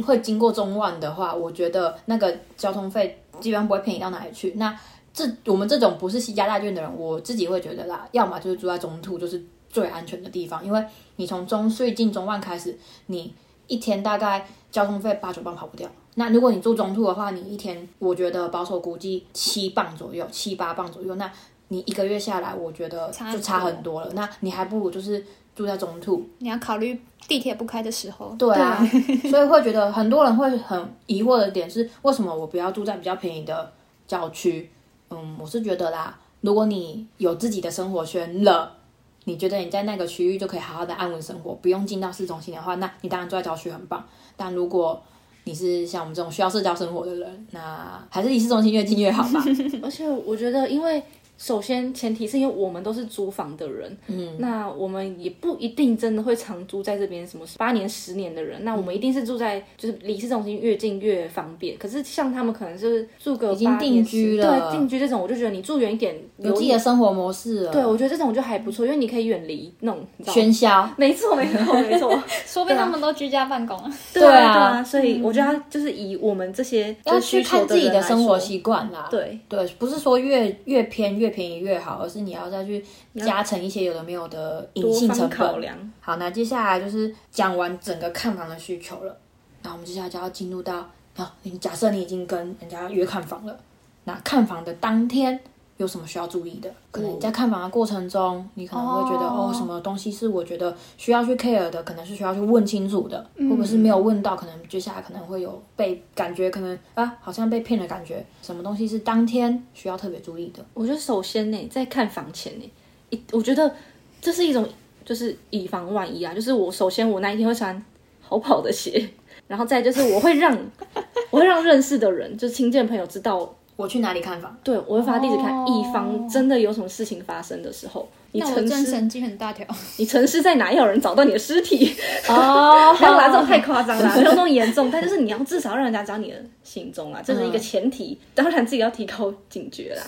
[0.06, 4.52] 会经过中万的话，我觉得那个交通费基本上不会便宜到哪里去。
[4.56, 4.78] 那
[5.12, 9.42] 这我们这种不是西家大眷的人，我自己会觉得啦，要么就是住在中途，就是
[9.74, 10.82] 最安全的地方，因为
[11.16, 13.34] 你从中隧进中万开始，你
[13.66, 15.90] 一天大概交通费八九磅跑不掉。
[16.14, 21.28] 那如果你住中途的话，你一天我觉得保守估计七磅左右，七八磅左右，那
[21.68, 24.12] 你一个月下来，我觉得就差很多了。
[24.12, 28.32] 那你还不如就是住在中途，你要考虑地铁不开的时候。
[28.38, 28.80] 对啊，
[29.28, 33.72] 所以会觉得很多人会很疑惑的点是，为什么我不要住在比较便宜的
[34.06, 34.70] 郊区？
[35.10, 38.76] 嗯，我是觉得啦，如果你有自己的生活圈了，
[39.24, 44.04] 你觉得你在那个区域就可以好好的安稳生活，不用进到市中心的话，那你当然住在郊区很棒。
[44.36, 45.02] 但如果
[45.44, 49.44] 你是像我们这种需要社交生活的人，那还是离市中心越近越好吧。
[49.82, 51.02] 而且我觉得，因为
[51.36, 61.76] 首先前提是因为我们都是租房的人，嗯，那我们也不一定真的会常租在这边，什么八年、十年的人，那我们一定是住在就是离市中心越近越方便。
[61.76, 67.72] 可是像他们可能是住个已经定居了，对定居这种，我就觉得你住远一点，有自己的生活模式了。
[67.72, 70.88] 对，我觉得这种就还不错，因为你可以远离那种喧嚣。
[70.96, 72.10] 没错，没错，没错。
[72.46, 73.92] 说不定他们都居家办公啊。
[74.12, 79.08] 对啊，所以我觉得就是以我们这些要去看自己的生活习惯啦。
[79.10, 82.02] 对对，不是说越越偏越便宜越好。
[82.02, 82.84] 而是你要再去
[83.16, 85.92] 加成一些有的没有的隐性成本。
[86.00, 89.16] 好，那接下来就是讲完整个看房的需求了。
[89.62, 93.58] 那我们接下来就要进入到，啊，你假设你已经跟人家约看房了，
[94.04, 95.40] 那看房的当天
[95.76, 96.70] 有什么需要注意的？
[96.90, 108.24] 可能你在看房的过程中，你可能会觉得哦，什么东西是我觉得需要去 care 的，可能是需要去问清楚的，或者是没有问到，可能接下来可能会有被感觉可能啊，好像被骗的感觉。
[108.42, 110.64] 什么东西是当天需要特别注意的？
[110.74, 112.72] 我觉得首先呢，在看房前呢，
[113.10, 113.74] 一我觉得
[114.20, 114.68] 这是一种
[115.04, 117.84] 就是以防万一啊，就是我首先我那一天会穿
[118.20, 119.08] 好跑的鞋。
[119.46, 120.56] 然后再就是，我会让
[121.30, 124.56] 我会让认识的人，就是亲近朋友知道我去哪里看房。
[124.62, 129.66] 对，我会发地址看，以防真的有什么事情发生的时候，你城市神经很大条，
[129.98, 131.94] 你城市在哪，要有人找到你的尸体
[132.28, 132.94] 哦。
[132.98, 138.18] 不要拿这种太夸张了，没有那么严重，但就是你要至少让人家知道你的行踪啊，这是一个前提。
[138.34, 140.02] 当然自己要提高警觉啦。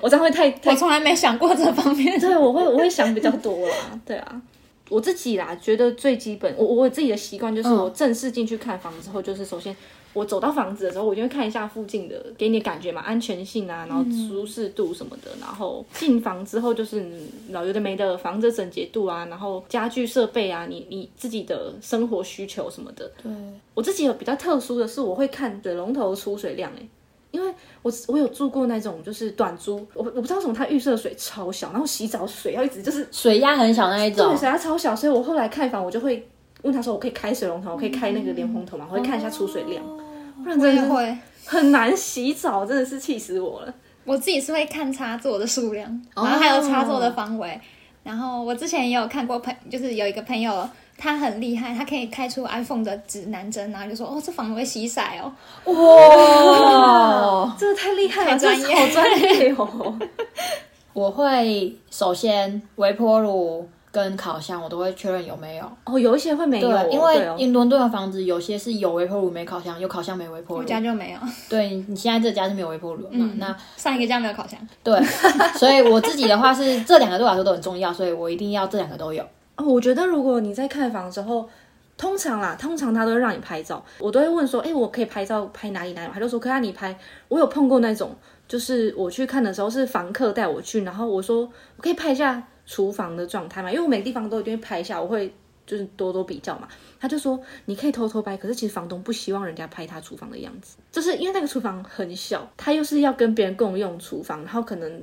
[0.00, 2.18] 我这样会太，我从来没想过这方面。
[2.20, 4.00] 对，我会我会想比较多啦。
[4.04, 4.42] 对啊。
[4.88, 9.74] 我自己啦，觉得最基本，我我自己的习惯就是，我正式进去看房之后，就是首先
[10.16, 15.30] 我走到房子的时候，我就会看一下附近的，给你感觉嘛，安全性啊，然后舒适度什么的。
[15.38, 17.04] 然后进房之后，就是
[17.50, 23.10] 老有的没的，房子整洁度啊，然后家具设备啊，你你自己的生活需求什么的。
[23.22, 23.30] 对，
[23.74, 26.88] 我自己有比较特殊的是，我会看水龙头出水量，哎。
[27.32, 27.52] 因为
[27.82, 36.26] 我我有住过那种就是短租，我我不知道什么，它预设水超小，然后洗澡水要一直就是水压很小那一种，对，水压超小，所以我后来看房我就会
[36.62, 38.88] 问他说，我可以开水龙头，我可以开那个莲蓬头吗？
[38.90, 40.02] 我会看一下出水量，不
[40.48, 43.74] 然真会很难洗澡，真的是气死我了。
[44.04, 47.60] 我自己是会看插座的数量，然后还有插座的方位，
[48.02, 50.68] 然后我之前也有看过朋，就是有一个朋友。
[50.98, 55.30] 他很厉害，他可以开出 iPhone 的指南针，然后就说：“哦，这房会洗色哦。”
[55.70, 59.98] 哇， 这个太厉害了，专业，好专业哦！
[60.94, 65.64] 我会首先微波炉跟烤箱，我都会确认有没有。
[65.84, 70.62] 哦，有一些会没有，因为英伦敦的房子有些是有微波炉没烤箱，有烤箱没微波炉。
[70.62, 71.18] 我家就没有。
[71.48, 73.32] 对你现在这家是没有微波炉嘛？
[73.38, 74.60] 那上一个家没有烤箱。
[74.82, 75.02] 对，
[75.56, 79.24] 所以我自己的话是这两个对我来说都很重要，所以我一定要这两个都有。
[79.56, 81.48] 哦，我觉得如果你在看房的时候，
[81.96, 86.10] 通常啦，通常他都会让你拍照，我都会问说，哎，我可以拍照拍哪里哪里？
[86.12, 86.94] 他就说可以让你拍。
[87.28, 88.14] 我有碰过那种，
[88.46, 95.32] 就是我去看的时候是房客带我去，然后我说我可以拍一下厨房的状态嘛，因为我每个地方都一定会拍一下，我会
[95.64, 96.68] 就是多多比较嘛。
[97.00, 105.02] 他就说你可以偷偷拍，可是其实房东不希望人家拍他厨房的样子，就是因为那个厨房很小，他又是要跟别人共用厨房，然后可能。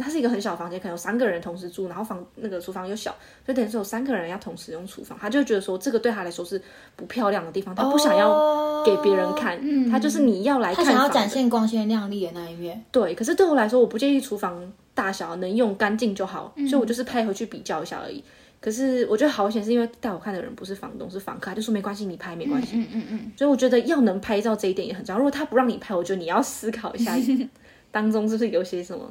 [0.00, 3.12] 它是一个很小的房间，可能有三个人同时住，然后房那个厨房又小，
[3.44, 5.18] 就等于说有三个人要同时用厨房。
[5.20, 6.62] 他就觉得说这个对他来说是
[6.94, 9.90] 不漂亮的地方，他不想要给别人看。
[9.90, 12.80] 他就是你要来看，他想要展现光鲜亮丽的那一面。
[12.92, 18.24] 对，可是对我来说，我不介意厨房大小能用干净就好，所以我就是拍回去比较一下而已。
[18.60, 22.70] 可是我觉得好险，是因为带我看的人不是房东，是房客，他就说没关系，你拍没关系。
[22.74, 23.32] 嗯嗯嗯。
[23.36, 25.18] 所以我觉得要能拍照这一点也很重要。
[25.18, 27.14] 如果他不让你拍，我觉得你要思考一下。
[27.92, 29.04] 当中是不是有些什么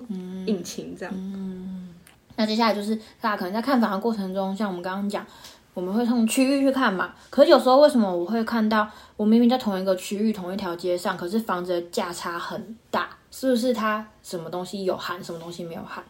[0.46, 1.14] 隐情这样？
[1.16, 1.96] 嗯，
[2.36, 5.26] 那接下来就是大家可能在看房的过程中，像我们刚刚讲，
[5.74, 7.14] 我们会从区域去看嘛。
[7.30, 8.88] 可是有时候为什么我会看到
[9.18, 13.10] 我明明在同一个区域、同一条街上，可是房子的价差很大？
[13.32, 16.04] 是不是它什么东西有含，什么东西没有含？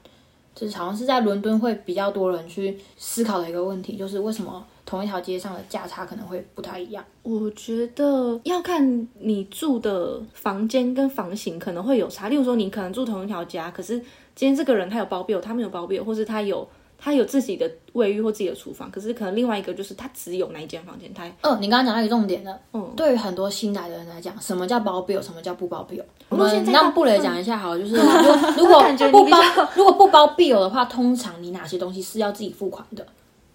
[0.53, 7.03] 就是好像是在伦敦会比较多人去思考的一个问题，就是为什么同一条街上的价差可能会不太一样。
[7.23, 12.27] 我觉得要看你住的房间跟房型可能会有差。
[12.27, 13.99] 例如说，你可能住同一条家，可是
[14.35, 16.67] 今天这个人他有包庇，他没有包庇，或是他有
[16.97, 22.59] 他有自己的卫浴或自己的厨房，可是可能另外一个就是他只有那一间房间，他嗯，你刚刚讲到一个重点了。
[22.73, 26.03] 嗯对于很多新来的人来讲，什么叫包 bill，什么叫不包 bill？
[26.29, 27.95] 我们让布雷讲一下好了，就是
[28.57, 29.39] 如果不包，
[29.75, 33.05] 如果不包 bill 的话，通常你哪些东西是要自己付款的？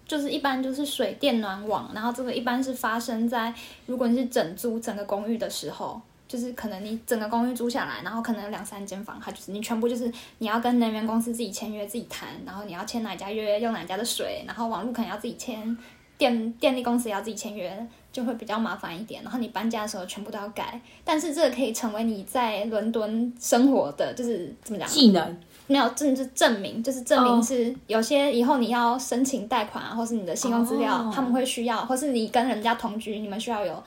[0.06, 3.52] 就是一般就是水电暖网，然后这个一般是发生在
[3.86, 6.00] 如果你是整租整个公寓的时候，
[6.32, 15.76] 就是可能你整个公寓租下来，然后可能有两三间房，它就是你全部就是你要跟能源公司自己签约自己谈，然后你要签哪家约用哪家的水，然后网络可能要自己签，
[16.16, 19.22] 电电力公司也要自己签约，就会比较麻烦一点。
[19.22, 24.88] 然后你搬家的时候全部都要改，但是这个可以成为你在伦敦生活的就是怎么讲？
[24.88, 33.82] 技能没有证是证明，就是证明哦是有些以后你要申请贷款啊，或是你的信用资料，哦他们会需要，或是你跟人家同居，你们需要有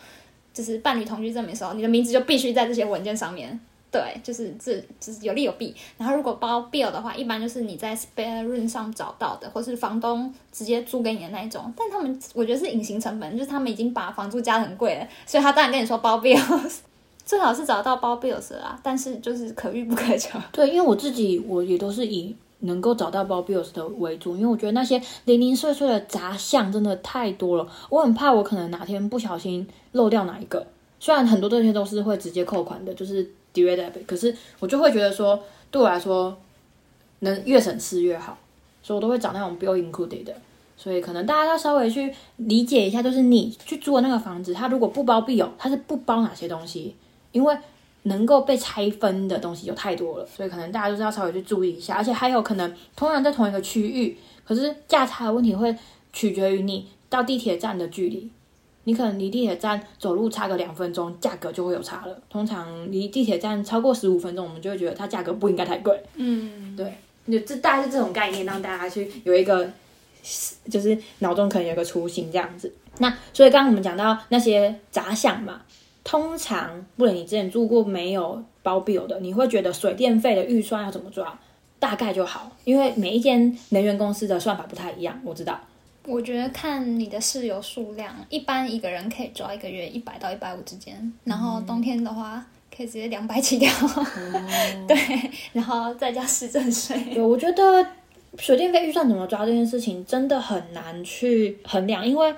[0.56, 3.60] 就是伴侣同居证明的时候，你的名字就必须在这些文件上面。
[3.91, 5.76] 对，就是这就是有利有弊。
[5.97, 11.72] 然后如果包 bill 的话，一般就是你在 spare room 上找到的，或是房东直接租给你的那一种。
[11.78, 16.72] 但他们我觉得是隐形成本，就是他们已经把房租加得很贵了，所以他当然跟你说包 bill。
[17.26, 20.38] 最好是找到包 bills 的啦，但是就是可遇不可求。
[20.51, 30.66] 对，因为我自己我也都是以能够找到包 bills 的为主，因为我觉得那些零零碎碎的杂项真的太多了，我很怕我可能哪天不小心漏掉哪一个。
[30.99, 35.39] 虽然很多这些都是会直接扣款的，就是 direct debit，可是我就会觉得说，
[35.70, 36.36] 对我来说，
[37.20, 38.38] 能越省事越好，
[38.82, 40.34] 所以我都会找那种 bill included 的。
[40.78, 46.95] 所以可能大家要稍微去理解一下，就是你去租的那个房子，它如果不包庇有，它是不包哪些东西，
[47.32, 47.58] 因为
[48.06, 55.76] 能够被拆分的东西有太多了，所以可能大家就是要稍微去注意一下，而且还有可能同样在同一个区域，可是价差的问题会
[56.14, 58.30] 取决于你到地铁站的距离。
[58.88, 62.16] 你可能离地铁站走路差个两分钟，价格就会有差了。
[62.30, 65.99] 通常离地铁站超过十五分钟，我们就会觉得它价格不应该太贵。
[66.14, 66.95] 嗯，对，
[67.28, 69.68] 就这大概是这种概念，让大家去有一个，
[70.70, 72.72] 就是脑中可能有一个雏形这样子。
[72.99, 75.64] 那所以刚刚我们讲到那些杂项嘛，
[76.06, 81.38] 通常不然你之前住过没有包 bill 的，你会觉得水电费的预算要怎么抓？
[81.78, 85.60] 大概就好，因为每一间能源公司的算法不太一样，我知道。
[86.08, 92.45] 我觉得看你的室友数量，一般一个人可以抓一个月一百到一百五之间，然后冬天的话
[92.76, 93.72] 可以直接两百起跳，
[94.88, 94.95] 对，
[95.53, 96.95] 然后再加市政税。
[97.14, 97.86] 对，我觉得
[98.38, 102.34] 水电费预算怎么抓这件事情真的很难去衡量，因为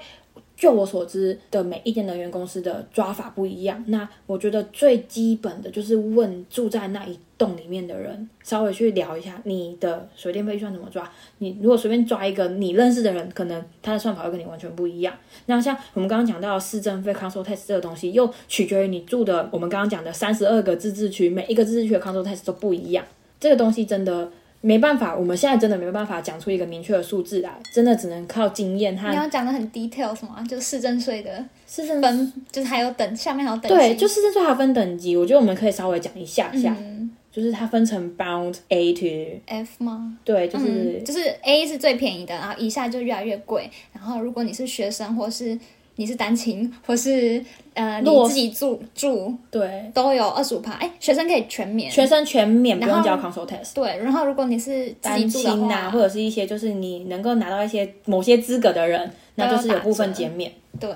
[0.57, 3.81] 就我所知的每一间能源公司的抓法不一样。
[3.87, 11.07] 那我觉得最基本的就是问住在那一栋里面的人，稍微去聊一下你的水电费预算怎么抓。
[11.37, 15.13] 你如果随便抓一个你认识的人，可能他的算法会跟你完全不一样。
[15.45, 23.05] 那像我们刚刚讲到市政费 council tax 这个东西，又取决于你住的我们刚刚讲的三十二个自治区，每一个自治区的 council tax 都不一样。
[23.39, 24.31] 这个东西真的
[24.67, 30.43] 没办法，我们现在真的没办法讲出一个明确的数字来，真的只能靠经验和你要讲的很 detail 什么？
[30.49, 40.17] 就是市政税的市政分，就是还有等下面还有等对，级就市政税还分等级，我觉得我们可以稍微讲一下下，嗯就是它分成 bound A to，F 吗？
[40.25, 43.69] 对，就是、嗯，就是 A 是最便宜的，然后以下就越来越贵。
[43.93, 45.57] 然后如果你是学生，或是
[45.97, 47.43] 你是单亲，或是
[47.73, 50.71] 呃你自己住住，对，都有二十五趴。
[50.73, 51.91] 哎，学生可以全免。
[51.91, 53.73] 学生全免不用交 council tax。
[53.73, 60.51] 对，然后如果你是单亲啊，或者是一些就是你能够拿到一些某些资格的人，那就是有部分减免。
[60.79, 60.91] 对，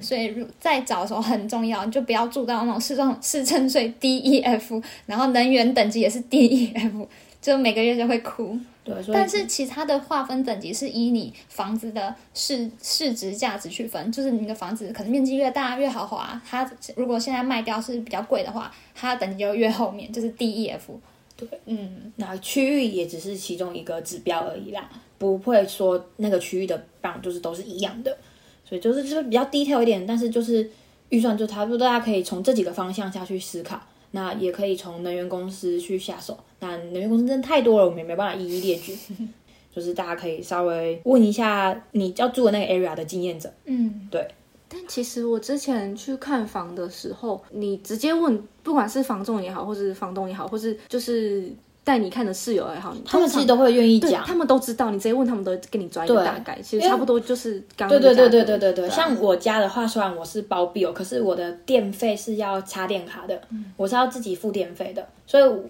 [0.00, 7.08] 所以如在找的时候很重要，你就不要住到那种市政市政税 D E F，然后能源等级也是 D E F，
[7.42, 8.56] 就每个月就会哭。
[8.86, 21.00] 对，所以但是其他的划分等级是依你房子的市市值价值去分，就是你的房子可能面积越大越豪华，它如果现在卖掉是比较贵的话，它的等级就越后面，就是 D E F。
[21.36, 28.16] 对，嗯，那区域也只是其中一个指标而已啦，不会说那个区域的棒就是都是一样的，
[28.64, 30.70] 所以就是就是比较 detail 一点，但是就是
[31.08, 33.82] 预算就差不多，大家可以从这几个方向下去思考。
[34.16, 38.96] 那也可以从能源公司去下手，那能源公司真的太多了，我们也没办法一一列举。
[39.70, 44.26] 就是大家可以稍微问一下你要住的那个 area 的经验者，嗯，对，
[44.70, 51.52] 但其实我之前去看房的时候，你直接问，不管是房仲也好，或是房东也好，或是就是
[51.86, 63.40] 带你看的室友也好，他们其实都会愿意讲，他们都知道，你直接问他们都会跟你抓一个大概，其实差不多就是刚对对对对对对对，啊像我家的话，虽然我是包 bill，可是我的电费是要插电卡的，
[63.76, 65.62] 我是要自己付电费的，所以我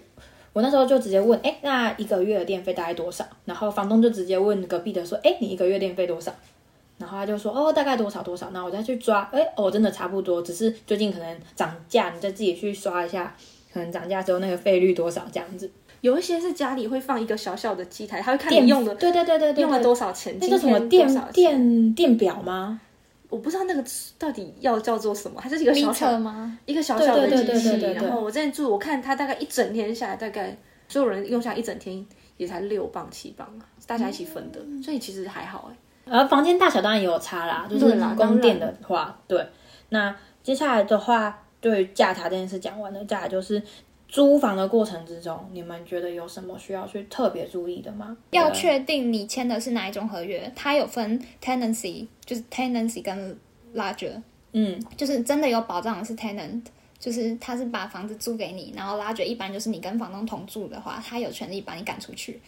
[0.53, 3.23] 我那时候就直接问，哎，那一个月的电费大概多少？
[3.45, 6.33] 然后房东就直接问隔壁的说，哎，你一个月电费多少？
[6.97, 13.35] 然后他就说哦大概多少多少，那我再去抓，哎哦真的差不多，只是最近可能涨价，你再自己去刷一下，
[13.71, 15.69] 可能涨价之后那个费率多少这样子。
[16.01, 22.79] 有一些是家里会放一个小小的机台，他会看电你用的对对对对对，用了多少钱，那叫什么电电电表吗？
[23.29, 23.83] 我不知道那个
[24.17, 26.57] 到底要叫做什么，它是一个小逼小测吗？
[26.65, 27.69] 一个小小的对对对机器。
[27.71, 32.05] 对对对对然后我之前住，我看它大概一整天下来，大概所有人用下来一整天
[32.37, 35.75] 也才六磅七磅啊，大家一起分的，所以其实还好哎、
[36.05, 39.45] 然后房间大小当然也有差啦，就是对啦光电的话，对。
[39.89, 43.61] 那接下来的话，对于价差这件事讲完了，再来就是
[44.07, 48.15] 租房的过程之中，你们觉得有什么需要去特别注意的吗？
[48.31, 53.37] 要确定你签的是哪一种合约，它有分 tenancy，就是 tenancy 跟
[53.75, 54.21] larger，
[54.53, 56.61] 嗯，就是真的有保障的是 tenant，
[56.97, 62.39] 就是他是把房子租给你，然后 larger 一般就是你跟房东同住的话，他有权利把你赶出去。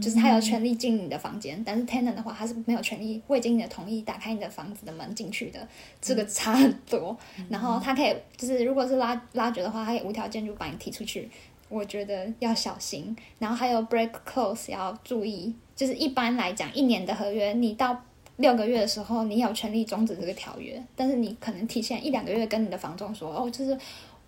[0.00, 5.66] 就是他有权利进你的房间，但是 tenant 的话，他是没有权利未经你的同意打开你的房子的门进去的，
[6.00, 7.16] 这个差很多。
[7.50, 11.28] 然后他可以，就是如果是拉拉掘的话，他可以无条件就把你踢出去。
[11.68, 13.16] 我觉得要小心。
[13.38, 18.04] 然后还有 break clause 要注意，就是一般来讲，一年的合约，你到
[18.36, 23.78] 六个月的时候，你有权利终止这个条约，但是你可能提前一两个月跟你的房东说，哦，就是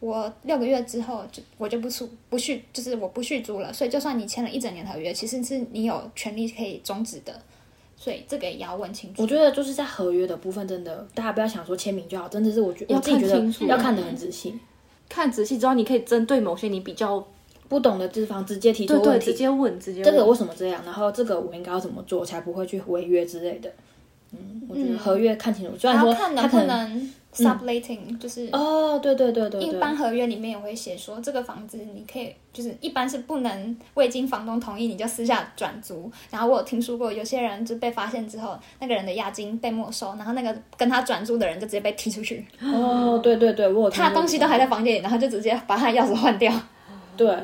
[0.00, 7.40] 我六个月之后就我就不出不续，就是我不续租了，所以就算你签了一整年合约，其实是你有权利可以终止的，
[7.96, 9.22] 所以这个也要问清楚。
[9.22, 14.58] 我觉得就是在合约的部分，真的大家不要想说签名就好，真的是我觉我自己觉得要看得很仔细。
[15.08, 17.24] 看仔细之后，你可以针对某些你比较
[17.68, 20.82] 不懂的地方直接提出直接问，直接问这个为什么这样？
[20.84, 23.70] 然后这个我应该要怎么做，才不会去违约之类的。
[24.32, 27.12] 嗯，我觉得合约看清楚，虽然说他可能
[27.42, 36.10] 能 subletting，、就是哦，对对对对对，一般合约里面也会写说，这个房子你可以，就是一般是不能未经房东同意你就私下转租。
[36.30, 46.52] 然后我有听说过，有些人就被发现之后，那个人的押金被没收，然后那个跟他转租的人就直接被踢出去，哦，对对对，我他的东西都还在房间里，然后就直接把他的钥匙换掉。
[47.16, 47.36] 对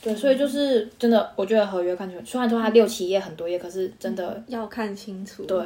[0.00, 5.44] 对，所以就是真的，我觉得合约看清楚，虽然说它六七页很多页，可是真的要看清楚。
[5.44, 5.58] 对，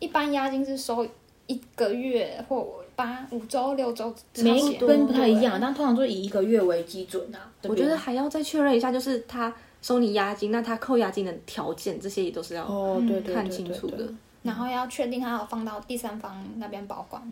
[0.00, 1.06] 一般押金是收
[1.46, 7.50] 一个月或八五周六周，每一差不多根不太一样，但通常都以一个月为基准啊。
[7.64, 14.08] 我觉得还要再确认一下，就是他收你押金，那他扣押金的条件，这些也都是要哦，对对对看清楚的。
[14.42, 17.22] 然后要确定他要放到第三方那边保管，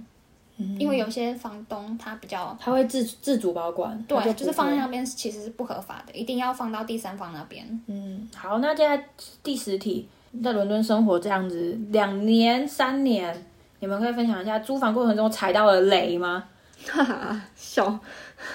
[0.79, 7.81] 因为有些房东他比较他会自自主保管，对，不就是放在那边其实是不合法的，一定要放到第三方那边。
[7.87, 9.05] 嗯，好，那现在
[9.43, 10.07] 第十题，
[10.43, 13.45] 在伦敦生活这样子两年、三年，
[13.81, 16.45] 你们可以分享一下租房过程中踩到的雷吗？
[16.87, 17.99] 哈哈，笑，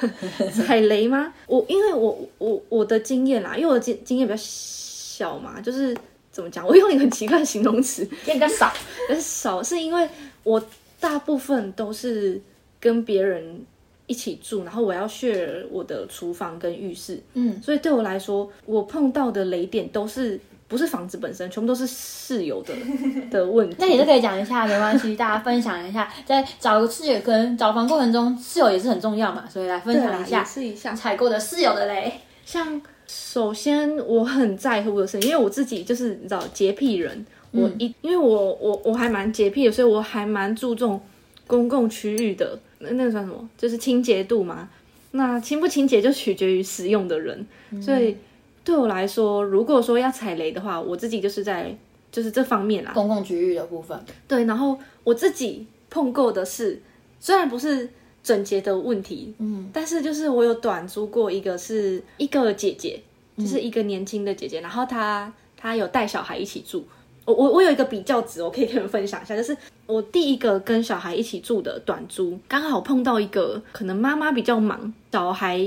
[0.51, 1.32] 踩雷吗？
[1.47, 5.95] 我因为我我我的经验啦，因为我的经经验比较小嘛，就是
[6.32, 8.73] 怎么讲，我用一个很奇怪的形容词，也 比较少，
[9.07, 10.09] 但是少是因为
[10.43, 10.63] 我
[10.99, 12.41] 大部分都是
[12.80, 13.63] 跟别人
[14.07, 22.74] 一起住，然后我要 share 我的厨房跟浴室，嗯，所以对我来说，我碰到的雷点都是不是房子本身，全部都是室友的
[23.30, 23.76] 的问题。
[23.80, 32.11] 那你就可以讲一下，没关系，大家分享一下，在找室友跟找房过程中，室友也是很重要嘛，所以来分享一下也是一下，踩过的室友的嘞。
[32.45, 40.99] 像首先我很在乎的是，因为我自己就是你知道洁癖人，我一因为我我我还蛮洁癖的，所以我还蛮注重
[41.45, 44.68] 公共区域的那那个算什么，就是清洁度嘛。
[45.11, 47.45] 那清不清洁就取决于使用的人，
[47.82, 48.18] 所以
[48.66, 51.74] 对我来说，如果说要踩雷的话，我自己就是在
[52.11, 52.91] 就是这方面啦。
[52.93, 53.97] 公共区域的部分，
[54.28, 56.82] 对，然后我自己碰过的是，
[57.20, 57.88] 虽然不是
[58.24, 62.99] 整洁的问题，嗯，但是就是我有短租过一个是一个姐姐，
[63.38, 66.84] 就是一个年轻的姐姐，然后她她有带小孩一起住。
[67.26, 69.55] 我我我有一个比较值，我可以跟你们分享一下，就是
[69.88, 75.57] 我第一个跟小孩一起住的短租，刚好碰到一个可能妈妈比较忙，小孩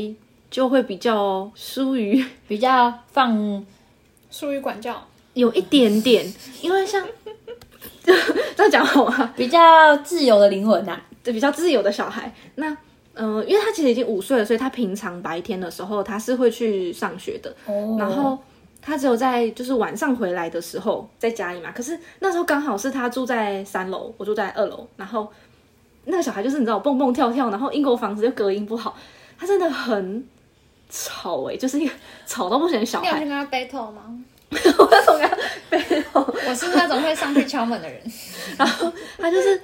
[0.50, 3.64] 就会比较疏于 比较放
[4.30, 6.32] 疏于管教，有一点点，
[6.62, 7.04] 因为像
[8.56, 9.32] 这样讲好吗？
[9.36, 12.32] 比较自由的灵魂呐、对比较自由的小孩。
[12.56, 12.76] 那
[13.14, 18.38] 呃，因为他其实已经五岁了，所以他平常白天的时候他是会去上学的，哦然后
[18.80, 21.72] 他只有在就是晚上回来的时候在家里嘛。
[21.72, 25.28] 可是那时候刚好是他住在三楼，我住在二楼，然后
[26.04, 28.96] 那个小孩就是你知道蹦蹦跳跳，然后英国房子又隔音不好，
[29.36, 30.24] 他真的很
[30.88, 31.92] 吵哎、就是一个
[32.26, 33.50] 吵到不行的小孩你有去。
[33.50, 34.02] 跟他 battle 吗？
[34.50, 35.30] 我那种跟
[35.68, 38.00] 背后我是那种会上去敲门的人，
[38.56, 39.60] 然后他就是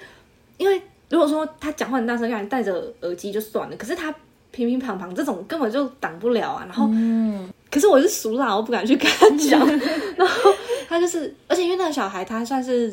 [0.58, 4.14] 因为如果说他讲话很大声，让你戴着耳机就算了，可是他
[4.50, 6.64] 平平旁旁这种根本就挡不了啊。
[6.66, 9.58] 然后，嗯，可是我是熟辣，我不敢去跟他讲。
[10.16, 10.52] 然后
[10.86, 12.92] 他就是，而且因为那个小孩他算是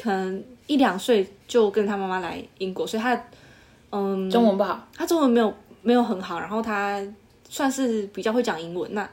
[0.00, 3.20] 可能一两岁就跟他妈妈来英国，所以他
[3.90, 5.52] 嗯中文不好，他中文没有
[5.82, 7.02] 没有很好，然后他
[7.54, 8.92] 算是比较会讲英文。
[8.94, 9.08] 那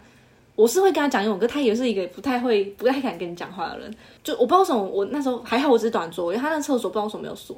[0.56, 3.96] 我是会跟他讲英文，可他也是一个不太会、不太敢跟你讲话的人。
[4.24, 7.56] 就我不知道什么，我那时候还好，我只是短桌，因为他那厕所不知道为什么没有锁，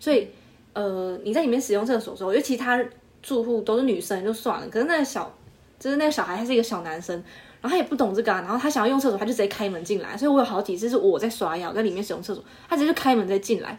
[0.00, 0.26] 所以
[0.72, 2.82] 呃你在里面使用厕所的时候，因为其他
[3.22, 5.30] 住户都是女生就算了，可是那个小
[5.78, 7.14] 就是那个小孩他是一个小男生，
[7.60, 10.16] 然后他也不懂这个、啊，然后他想要用厕所，他就直接开门进来。
[10.16, 13.78] 所以我有好几次是我在刷牙，我在里面使用厕所，他直接就开门再进来，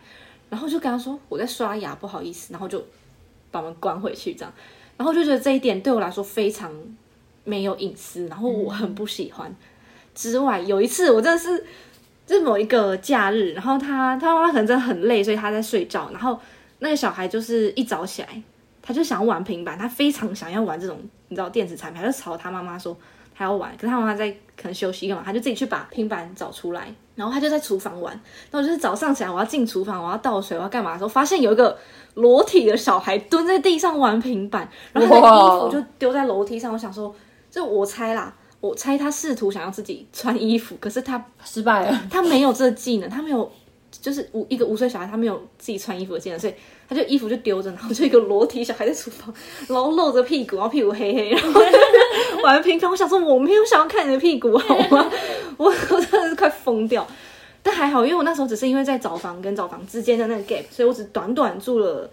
[0.49, 2.81] 然后就跟他说我在刷牙，不好意思，然后就
[3.51, 4.53] 把门关回去这样。
[5.03, 6.71] 然后就觉得这一点对我来说非常
[7.43, 9.53] 没有隐私，然后我很不喜欢。
[10.15, 11.61] 之外，有一次我真的是，
[12.25, 16.39] 就是某一个假日，然后他他妈妈可能真的很累，所以他在睡觉，然后
[16.79, 18.41] 那个小孩就是一早起来，
[18.81, 20.97] 他就想玩平板，他非常想要玩这种
[21.27, 22.97] 你知道电子产品，他就朝他妈妈说
[23.35, 28.19] 他要玩，可是他妈妈在可能休息干嘛，他就自己去把平板找出来，然后他就在厨房玩。
[28.51, 31.77] 那我就是早上起来我要进厨房，我要倒水，我要干嘛的时候，发现有一个
[32.15, 36.73] 裸体的小孩蹲在地上玩平板，然后他的衣服就丢在楼梯上。
[36.73, 37.13] 我想说，
[37.49, 42.01] 这我猜啦，我猜他试图想要自己穿衣服，可是他失败了。
[42.09, 43.51] 他没有这个技能，他没有，
[44.01, 46.53] 就是五一个五岁小孩，他没有自己穿衣服的技能，所以
[46.89, 49.33] 他就衣服就丢着，然后就一个裸体小孩在厨房，
[49.67, 51.61] 然后露着屁股，然后屁股黑黑，然后
[52.43, 52.89] 玩平板。
[52.89, 55.09] 我想说，我没有想要看你的屁股好吗？
[55.57, 57.05] 我我真的是快疯掉。
[57.61, 62.09] 但还好，因为我那时候只是因为在找房跟找房之间的那个 gap，所以我只短短住了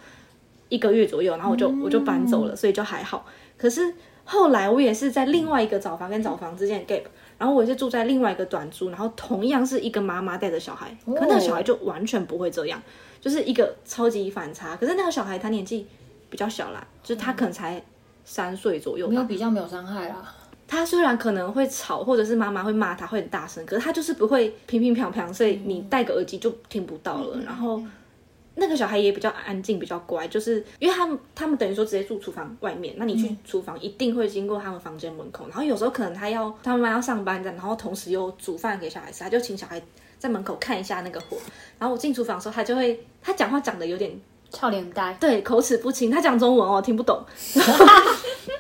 [0.69, 3.27] 一个月左右，然后我就我就搬走了，所以就还好。
[3.57, 3.93] 可是
[4.25, 7.03] 后来我也是在另外一个找房跟找房之间的 gap，
[7.41, 12.79] 然后我也是住在另外一个短租，然后同样是一个妈妈带着小孩，可那个小孩就完全不会这样，
[13.19, 14.77] 就是一个超级反差。
[14.77, 15.87] 可是那个小孩他年纪
[16.29, 17.83] 比较小啦，就是他可能才
[18.27, 20.23] 三岁左右吧，没有比较没有伤害啦。
[20.69, 27.39] 他虽然可能会吵，或者是妈妈会骂他，会很大声，可是他就是不会乒乒乓乓，所以你戴个耳机就听不到了。
[27.43, 27.83] 然后
[28.61, 39.83] 那个小孩也比较安静，比较乖，就是因为他们他们等于说直接住厨房外面，那你去厨房一定会经过他们房间门口，然后有时候可能他要他妈妈要上班的，然后同时又煮饭给小孩吃，他就请小孩
[40.19, 41.39] 在门口看一下那个火。
[41.79, 44.13] 然后我进厨房的时候，他就会他讲话讲的有点
[44.51, 47.25] 俏脸呆，对，口齿不清，他讲中文哦，听不懂。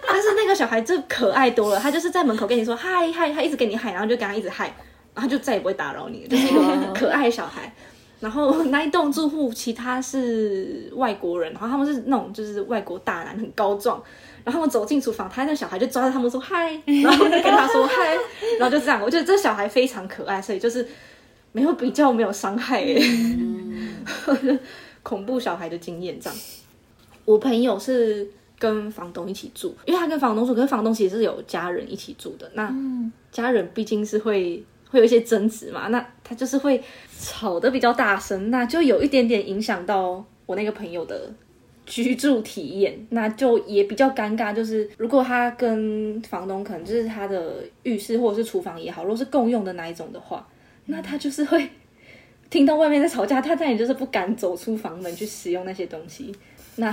[0.08, 4.74] 但是那个小孩就可爱多了，他就是在门口跟你说嗨嗨，他一直跟你嗨，然后就跟他一直嗨，
[5.14, 7.72] 然后就再也不会打扰你，就是一个可爱小孩。
[8.20, 14.00] 然后 那一栋住户其他是外国人，然后他们是那种就是外国大男，很高壮。
[14.42, 18.16] 然后他们走进厨房，他那小孩就抓着他们说嗨， 然后就跟他说嗨，
[18.58, 18.98] 然后就这样。
[19.02, 20.86] 我觉得这小孩非常可爱，所以就是
[21.52, 22.98] 没有比较，没有伤害耶。
[25.02, 26.38] 恐怖小孩的经验这样。
[27.26, 28.26] 我朋友是
[28.58, 32.50] 跟房东一起住，因为他跟房东住，可是房东其实是有家人一起住的。
[32.54, 32.74] 那
[33.30, 36.82] 家人毕竟是会会有一些争执嘛，那他就是会
[37.18, 41.32] 吵得比较大声，那就有一点点影响到我那个朋友的
[41.86, 44.52] 居住体验，那就也比较尴尬。
[44.52, 50.46] 就是如果他跟房东可能就是他的浴室或者是厨房也好，如果是共用的那一种的话，
[50.86, 51.68] 那他就是会
[52.48, 56.34] 听到外面在吵架，他再也就是不敢走出房门去使用那些东西。
[56.76, 56.92] 那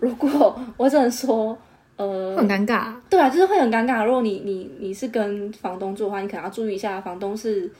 [0.00, 1.56] 如果我只能说，
[1.96, 2.92] 呃，很尴尬。
[3.08, 4.04] 对啊，就是会很尴尬。
[4.04, 7.70] 如果你你你是跟房东住的话，你可能要注意一下，房东是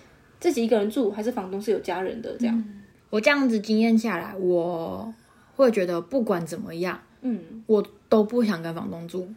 [0.41, 2.65] 自己一个人住，还是房东是有家人的这样。
[3.11, 5.13] 我这样子经验下来，我
[5.55, 9.29] 会觉得不管怎么样，嗯，我都不想跟房东住。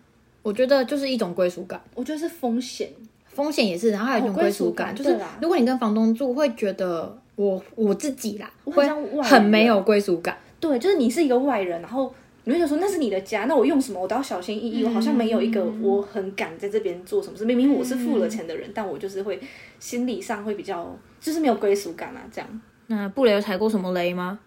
[0.42, 2.90] 我觉得就是一种归属感，我觉得是风险。
[3.28, 10.38] 风险也是，然后还有一种归属感，就是哦属感对啦如果你跟房东住，会觉得我我自己啦，很会很没有归属感。
[10.60, 12.14] 对，就是你是一个外人，然后
[12.50, 17.46] 你会觉得说那是你的家，那我用什么我都要小心翼翼，我好像没有一个我很敢在这边做什么事。
[17.46, 19.40] 明明我是付了钱的人，但我就是会
[19.78, 22.62] 心理上会比较就是没有归属感啊，这样。
[22.88, 24.40] 那布雷有踩过什么雷吗？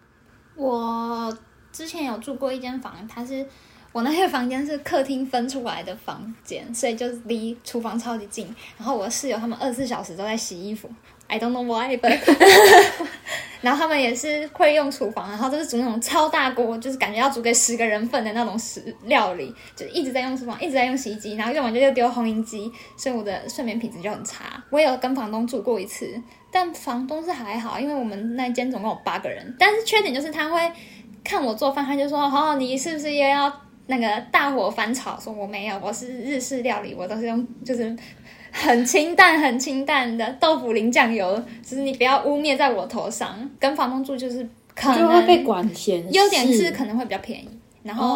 [0.56, 1.32] 我
[1.70, 3.46] 之前有住过一间房，它是
[3.92, 8.52] 我那个房间是客厅分出来的房间，所以就离厨房超级近。
[8.76, 10.90] 然后我室友他们二十四小时都在洗衣服
[11.32, 12.18] ，I don't know why，but
[13.62, 24.62] 然后他们也是会用厨房，然后就是煮那种超大锅，就是感觉要煮给十个人份的那种食料理，就一直在用厨房，一直在用洗衣机，然后用完就又丢烘衣机，所以我的睡眠品质就很差。
[24.68, 26.20] 我也有跟房东住过一次，
[26.50, 30.70] 但房东是还好，因为我们那间总共有八个人，但是缺点就是他会
[31.22, 33.48] 看我做饭，他就说：“哦，你是不是又要
[33.86, 37.96] 那个大火翻炒？”说我没有，我是日式料理，我都是用就是
[38.50, 43.50] 很清淡、很清淡的豆腐淋酱油，就是你不要污蔑在我头上。
[43.58, 47.48] 跟房东住就是可能就会被管闲事，优点是可能会比较便宜，
[47.82, 48.10] 然后哦，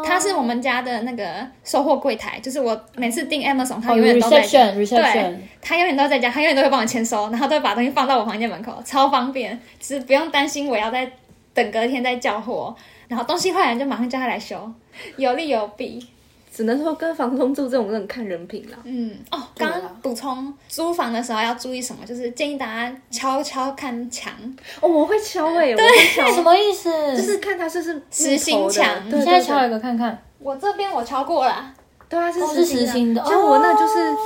[0.00, 4.66] 哦，它是我们家的那个收货柜台，就是我每次订 Amazon，它哦永远都在家。
[4.66, 11.10] reception reception 对，他永远都在家，他永远都会帮我签收，然后都会把东西放到我房间门口，超方便，就是不用担心我要在
[11.52, 12.74] 等隔天再叫货，
[13.08, 14.70] 然后东西坏了就马上叫他来修，
[15.16, 16.06] 有利有弊。
[16.50, 18.76] 只能说跟房东住这种人看人品啦。
[18.82, 24.32] 嗯，哦，刚刚补充租房的时候要注意什么，就是建议大家敲敲看墙，
[24.80, 26.90] 哦，我会敲哎、我会敲，什么意思？
[27.16, 30.20] 就是看它是不是实心墙对你现在对对敲一个看看。
[30.40, 31.72] 我这边我敲过了，
[32.08, 34.16] 对啊，是实实心的像我那就是、哦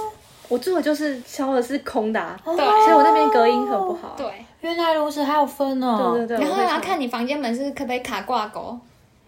[0.49, 4.15] 我住的就是敲的是空的、啊，对所以我那边隔音很不好。
[4.19, 4.27] 对，
[4.61, 6.13] 原来如此，还有分哦。
[6.15, 8.79] 对对对，然后还要看你房间门是可不可以卡挂钩。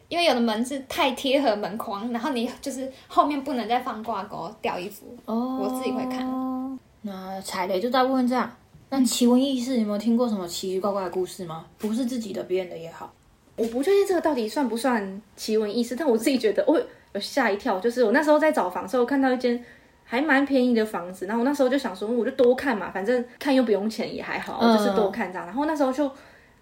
[0.08, 5.06] 因为有的门是太贴合门框，然后你就是后面不能再放挂钩吊衣服。
[5.24, 6.78] 哦，我自己会看。
[7.02, 8.50] 那踩雷就大部分这样。
[8.90, 11.64] 那奇闻异事，有没有听过什么奇奇怪怪的故事吗？
[11.78, 13.12] 不是自己的，别人的也好。
[13.56, 16.80] 我不确定这个到底算不算奇闻异事，但我自己觉得我
[17.12, 19.64] 有吓一跳，就是我那时候在找房的时候看到一间
[20.04, 25.46] 还蛮便宜的房子，然后我那时候就想说，我就多看嘛，反正看又不用钱也还好，我就是多看这样。
[25.46, 26.10] 然后那时候就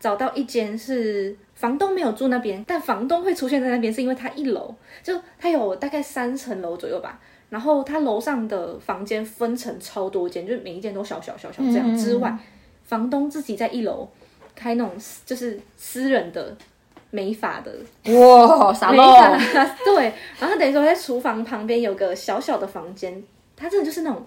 [0.01, 7.21] 找到一间是房东没有住那边，但房东会出现在那边，是因为他一楼就他有大概三层楼左右吧。
[7.51, 11.97] 然后他楼上的房间分成超多间，就是每一间都小小小小这样。
[11.97, 12.37] 之外，
[12.83, 14.09] 房东自己在一楼
[14.57, 14.93] 开那种
[15.25, 16.57] 就是私人的
[17.11, 17.73] 美发的
[18.13, 19.15] 哇，啥没喽！
[19.55, 23.23] 法， 对，然后等于说在厨房旁边有个小小的房间，
[23.55, 24.21] 它真的就是那种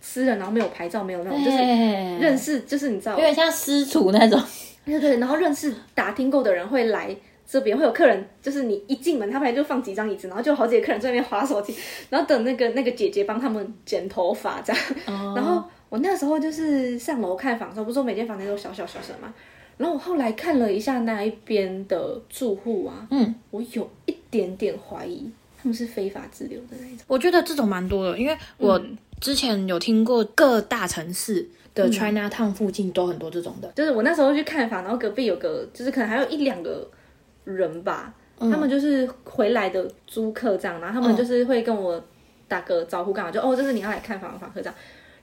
[0.00, 4.40] 私人，然后没有牌照，没有那种，就是认认识，就是你知道有，点像私厨那种。
[4.84, 7.14] 对对，然后认识打听过的人会来
[7.46, 11.74] 这边，会有客人，就是你一进门，他们就放几张椅子，然后就好几个客人在那边划手机，
[12.08, 14.82] 然后等那个那个姐姐帮他们剪头发这样，
[15.36, 19.34] 然后我那时候就是上楼看房的时候，不是说每间房间都小小小小的嘛，
[19.76, 25.30] 然后我后来看了一下那一边的住户啊，嗯，我有一点点怀疑
[25.60, 27.04] 他们是非法滞留的那一种。
[27.06, 28.80] 我觉得这种蛮多的，因为我
[29.20, 33.70] 之前有听过各大城市的 China Town 附近都很多这种的。
[33.76, 36.88] 就是我那时候去看房，然后隔壁有个，就是可能还有一两个
[37.44, 42.02] 人吧，他们就是回来的租客这样，然后他们就是会跟我
[42.46, 44.74] 打个招呼，干嘛就哦，这是你要来看房的房客这样，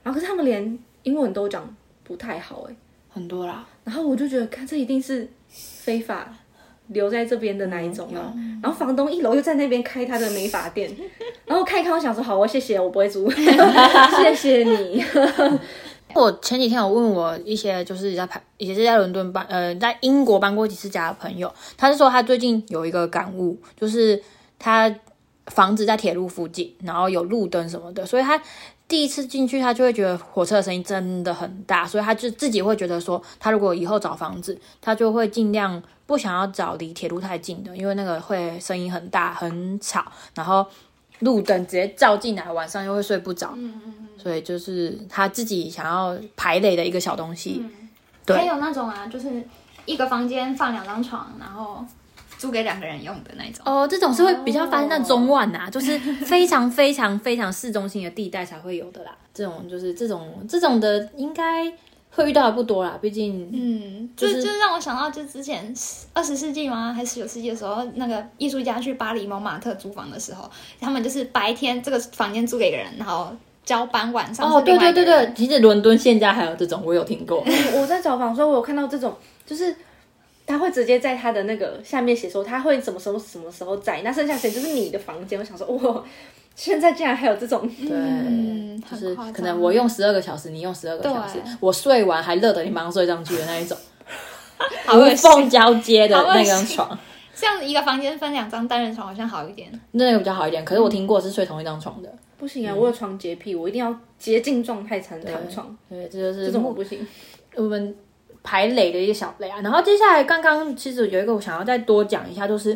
[0.02, 1.74] 然后可是他们连英文都讲
[2.04, 2.76] 不太好哎、
[3.08, 6.32] 很多啦，然后我就觉得，看这一定是非法
[6.88, 8.32] 留在这边的那一种啊。
[8.62, 10.90] 然后房东一楼又在那边开他的美发店，
[11.46, 13.30] 然后看一看，我想说好，我谢谢，我不会租，
[14.16, 15.04] 谢谢你。
[16.14, 24.22] 我前几天有问我一些就是在排，也是在伦敦搬，呃，在英国搬过几次家的朋友，他是说他最近有一个感悟，就是
[24.58, 24.90] 他
[25.48, 28.40] 房子在铁路附近，然后有路灯什么的，所以他
[28.88, 40.04] 第一次进去，他就会觉得火车的声音真的很大，所以他就自己会觉得说，他如果以后找房子，他就会尽量不想要找离铁路太近的，因为那个会声音很大很吵，
[40.34, 40.64] 然后
[41.18, 43.54] 路灯直接照进来，晚上又会睡不着。
[44.16, 47.64] 所以就是他自己想要排雷的一个小东西。
[48.24, 49.42] 对还有那种啊，就是
[49.84, 51.84] 一个房间放两张床，然后
[52.38, 53.62] 租给两个人用的那种。
[53.64, 59.16] 哦，这种是会比较发生在中万呐、就是非常非常非常市中心的地带才会有的啦。
[59.32, 61.72] 这种就是这种这种的，应该
[62.16, 62.98] 会遇到的不多啦。
[63.00, 65.72] 毕竟，嗯，就就是就是让我想到，就之前
[66.12, 66.92] 二十世纪吗？
[66.92, 70.50] 还是十九世纪的时候，那个艺术家去巴黎蒙马特租房的时候，
[70.80, 73.30] 他们就是白天这个房间租给一个人，然后
[73.64, 77.44] 交班，晚上哦，对对对对，其实伦敦现在还有这种，我有听过。
[77.76, 79.14] 我在找房的时候，我有看到这种，
[79.44, 79.76] 就是
[80.46, 85.38] 他会直接在他的那个下面写说他会什么时候什么时候在，那剩下时间就是你的房间。
[85.38, 86.02] 我想说，哇，
[86.56, 93.76] 现在竟然还有这种，对，嗯就是可能我用十二个小时，你用十二个小时，我睡完还热的你马上睡上去的那一种，
[94.94, 95.48] 无缝。
[95.50, 96.98] 交接的那张床，
[97.34, 99.70] 这样一个房间分两张单人床好像好一点。
[99.92, 100.64] 那个比较好一点。
[100.64, 102.74] 可是我听过是睡同一张床的，不行啊！
[102.74, 107.06] 我有床洁癖，我一定要洁净状态才能躺床，对，这就是这种我不行。
[107.54, 107.94] 我们
[108.42, 109.60] 排雷的一些小雷啊。
[109.60, 112.70] 然后接下来刚刚其实有一个我想要再多讲一下，就是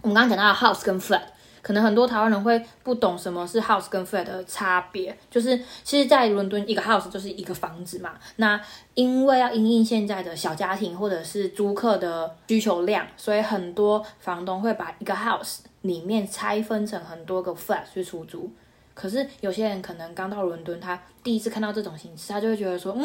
[0.00, 1.20] 我们刚刚讲到的 house 跟 flat。
[1.62, 8.14] 可能很多台湾人会不懂什么是 house 跟 flat 的差别，就是其实，在伦敦一个 house 就是一个房子嘛。
[8.36, 8.60] 那
[8.94, 18.50] 因为要因应现在的小家庭或者是租客的需求量，所以很多房东会把一个 house 里面拆分成很多个 flat 去出租。
[18.92, 23.04] 可是有些人可能刚到伦敦，他第一次看到这种形式，他就会觉得说，嗯，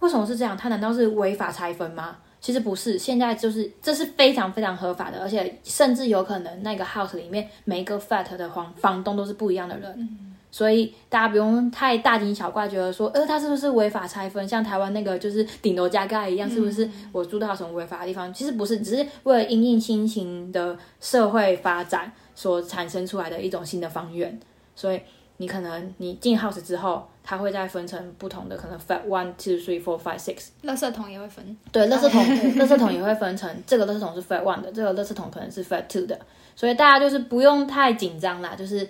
[0.00, 0.56] 为什么是这样？
[0.56, 2.18] 他难道是违法拆分吗？
[2.42, 10.08] 其实不是，现在就是这是非常非常合法的，而且甚至有可能那个 house 里面每一个 flat 的房房东都是不一样的人，
[10.50, 14.46] 所以大家不用太大惊小怪，觉得说，呃，他是不是违法拆分？
[14.46, 18.34] 像台湾那个就是顶楼加盖一样，是不是我住到什么违法的地方？
[18.34, 24.36] 其实不是，只是为了因应新型的社会发展，所产生出来的一种新的方圆，
[24.74, 25.00] 所以
[25.36, 32.22] 你可能你进 house 之后，它会再分成不同的可能 fat one two three four five six，垃圾桶也会分，对，垃圾桶，
[32.56, 36.18] 垃圾桶也会分成 这个垃圾桶是 fat one 的，这个垃圾桶可能是 fat two 的，
[36.56, 38.88] 所以大家就是不用太紧张啦，就是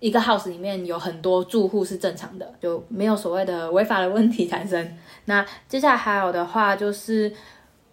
[0.00, 4.96] 一个 house 里面有很多住户是正常的，就没有所谓的违法的问题产生。
[5.26, 7.32] 那接下来还有的话就是，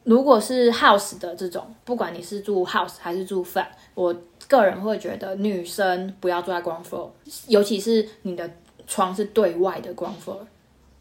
[0.03, 4.13] 如果是 house 的这种，不管你是住 house 还是住 flat，我
[4.49, 7.09] 个人会觉得女生不要住在 ground floor，
[7.47, 8.49] 尤其是你的
[8.91, 10.39] 窗是对外的 ground floor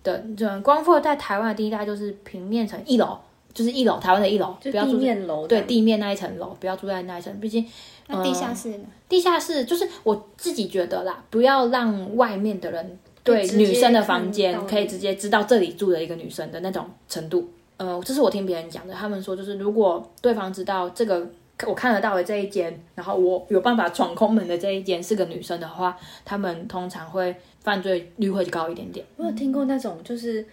[0.05, 3.19] 的，这种 ground floor 在台湾的第一代就是平面层一楼，
[3.53, 7.67] 就是一楼，台湾的一楼，就地不要住面楼对地面那一层楼，不要住在那一层，毕竟
[8.07, 8.85] 那地下室呢？
[9.09, 17.51] 地下室就是我自己觉得啦，不要让外面的人对女生的房间可以直接知道这里住了一个女生的那种程度。
[17.77, 21.27] 呃，这是我听别人讲的，他们说就是如果对方知道这个
[21.67, 29.05] 我看得到的这一间，然后我有办法闯空门的这一间是个女生的话，他们通常会犯罪率会高一点点。
[29.17, 30.45] 我有听过那种，就是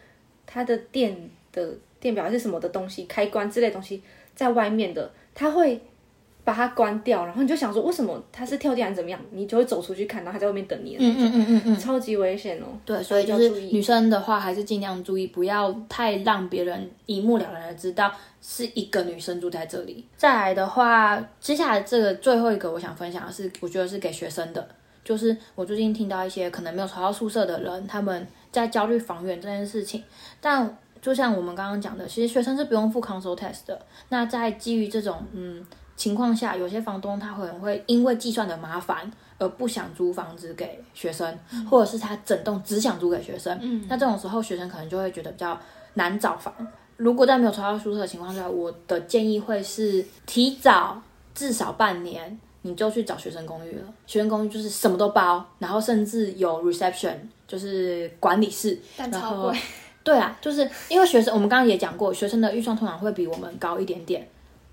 [0.46, 4.02] 它的电的电表还是什么的东西，开关之类的东西
[4.36, 5.82] 在外面的，它会
[6.44, 11.78] 把它关掉，然后你就想说为什么它是跳电还是怎么样，你就会走出去看，然后它在外面等你的那种，嗯嗯嗯嗯。
[11.78, 12.66] 超级危险哦。
[12.86, 20.06] 对，所以就是女生的话，还是尽量注意，不要太让别人一目了然的知道是一个女生住在这里。
[20.16, 24.66] 再来的话，接下来这个最后一个我想分享的是，我觉得是给学生的，
[25.08, 30.04] 就是我最近听到一些可能没有查到宿舍的人，他们在焦虑房源这件事情，
[30.42, 30.78] 但。
[31.00, 33.80] 就像我们刚刚讲的，其实学生是不用付 console test 的。
[34.10, 35.64] 那在基于这种嗯
[35.96, 41.38] 情况下，有些房东他可能会因为计算的麻烦而不想租房子给学生，
[41.70, 43.58] 或者是他整栋只想租给学生。
[43.62, 45.58] 嗯，那这种时候学生可能就会觉得比较
[45.94, 46.52] 难找房。
[46.98, 51.00] 如果在没有查到宿舍的情况下，我的建议会是提早
[51.36, 53.84] 至少半年你就去找学生公寓了。
[54.06, 57.16] 学生公寓就是什么都包，然后甚至有 reception，
[57.48, 59.60] 就是管理室，然后但超贵。
[60.04, 64.28] 对啊，就是因为学生，我们刚刚也讲过，学生的预算通常会比我们高一点点。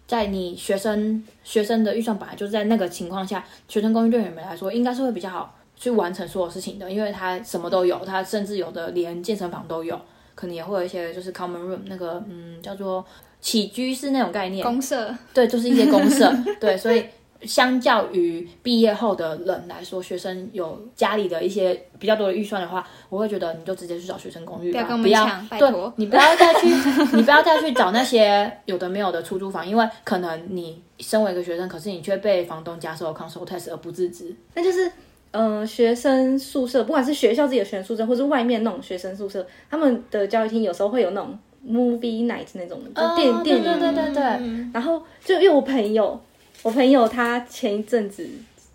[0.07, 9.99] 在你学生学生的预算本来就是在那个情况下，学生公寓对你们来说应该是会比较好去完成所有事情的，因为它什么都有，它甚至有的连健身房都有，
[10.35, 13.05] 可能也会有一些就是 common room 那个嗯叫做
[13.41, 17.07] 起居室那种概念，公社对，就是一些公社， 对，所以
[17.43, 26.69] 相较于毕业后的人来说，学生有家里的一些比较多的预算的话，我会觉得你就直接去找学生公寓吧，不要跟我们抢拜对托你不要再去，
[27.17, 34.35] 你不要再去找那些有的没有的出租房，因为可能你身为一个学生，可是你却被房东加收了 console test 而不自知。
[34.55, 34.91] 那就是，
[35.33, 43.65] 呃，学生宿舍，不管是学校自己的学生宿舍，或是外面那种学生宿舍，他们的教育厅有时候会有那种 movie night 那种的，就电、电影。
[43.65, 44.23] 对对对对对，
[44.73, 46.21] 然后就因为我朋友，
[46.65, 48.27] 我朋友他前一阵子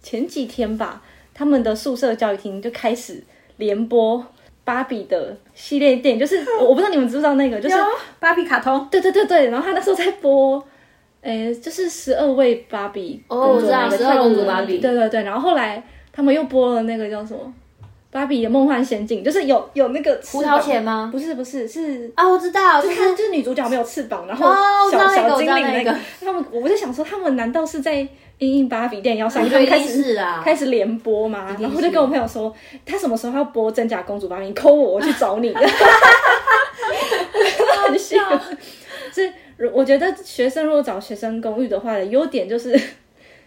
[0.03, 1.01] 前几天吧，
[1.33, 3.21] 他们的宿舍教育厅就开始
[3.57, 4.23] 连播
[4.63, 7.75] 芭比的系列电影，就是我我不知道你们知不知道那个，就是
[8.19, 8.87] 芭比卡通。
[8.91, 10.63] 对对对对，然后他那时候在播，
[11.21, 15.83] 诶，就是十二位芭比哦我知道那个12公主芭比对对对，然后后来
[16.13, 17.51] 他们又播了那个叫什么
[18.11, 22.11] 芭比的梦幻仙境，就是有有那个胡桃钳吗不是不是是。
[22.15, 24.47] 啊，我知道，就就是是就是女主角没有翅膀，然后
[24.91, 27.95] 小道那个小精灵那个个，他们我在想说，他们难道是在
[28.39, 31.55] 因应芭比电影要上开始开始连播吗？
[31.59, 32.51] 然后我就跟我朋友说，
[32.85, 35.53] 他什么时候要播真假公主芭比，你扣我，我去找你。
[37.87, 38.17] 很笑。
[39.11, 39.31] 所以
[39.73, 42.79] 我觉得学生如果找学生公寓的话，优点就是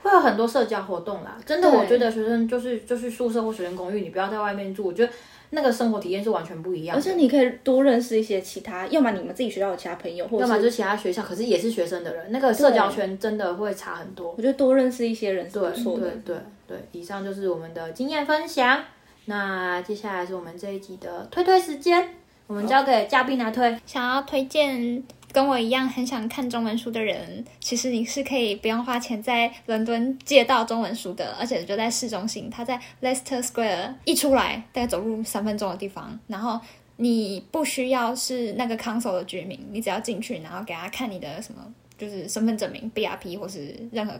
[0.03, 1.37] 会有很多社交活动啦。
[1.47, 5.13] 真的，我觉得学生就是就是宿舍或学生公寓，你不要在外面住，我觉得
[5.51, 7.01] 那个生活体验是完全不一样的。
[7.01, 14.35] 而且你可以多认识一些其他，要么你们自己学校的其他朋友，或者要么就是其他学校，可是也是学生的人，那个社交圈真的会差很多。
[14.37, 16.35] 我觉得多认识一些人是对不错的对。
[16.35, 16.37] 对
[16.69, 18.83] 对，以上就是我们的经验分享。
[19.27, 22.09] 那接下来是我们这一集的推推时间，
[22.47, 23.79] 我们交给嘉宾来推。
[23.85, 25.03] 想要推荐
[25.33, 36.61] 跟我一样很想看中文书的人，其实你是可以不用花钱在伦敦借到中文书的，而且就在市中心，它在 Leicester Square 一出来大概走路三分钟的地方，然后。
[36.97, 41.61] 你不需要是那个 council 的居民，你只要进去，然后给他看你的什么，
[41.99, 44.13] 就是身份证明、BRP 或是任何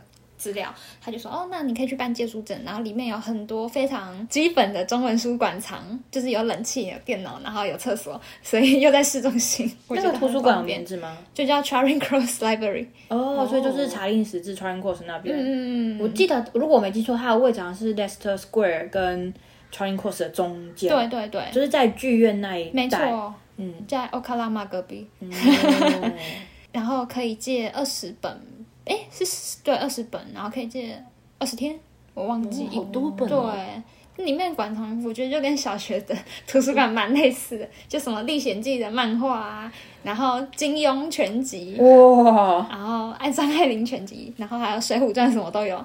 [0.43, 5.81] 资料，他就说哦，那你可以去办借书证，然后里面有很多非常基本的中文书馆藏，
[6.11, 9.71] 就是有冷气、有电脑，然后有厕所，所以又在市中心。
[9.87, 11.17] 我 那个图书馆有名字吗？
[11.33, 12.87] 就叫 Charing Cross Library。
[13.09, 15.37] 哦，所以就是查令十字 Charing Cross 那边。
[15.39, 19.33] 嗯，我记得如果我没记错，它的位置好像是 Leicester Square 跟
[19.73, 20.91] Charing Cross 的中间。
[20.91, 22.71] 对对对，就是在剧院那一带。
[22.73, 25.31] 没错，嗯，在 Okalama 隔壁，嗯
[26.73, 28.35] 然后可以借二十本，
[28.85, 31.03] 诶，是对二十本，然后可以借
[31.39, 31.79] 二十天，
[32.15, 32.69] 我忘记。
[32.73, 33.55] 好多本哦。
[34.17, 36.15] 对，里面馆藏我觉得就跟小学的
[36.47, 39.73] 图书馆蛮类似的，就什么《历险记》的漫画啊，
[40.03, 45.83] 然后金庸全集，哇，然后爱张爱玲全集，然后还有《水浒传》什么都有，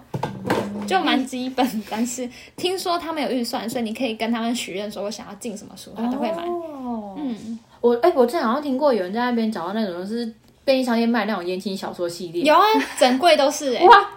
[0.85, 1.83] 就蛮基本。
[1.89, 6.43] 但是听说他们有预算，所以你可以跟他们许愿，说我想要进什么书，他都会买。
[6.43, 10.33] 哦，嗯，我哎、我之前好像听过有人在那边找到那种是
[10.67, 12.43] 便利商店卖那种言情小说系列。
[12.43, 12.65] 有啊，
[12.99, 14.09] 整柜都是、 欸，哇，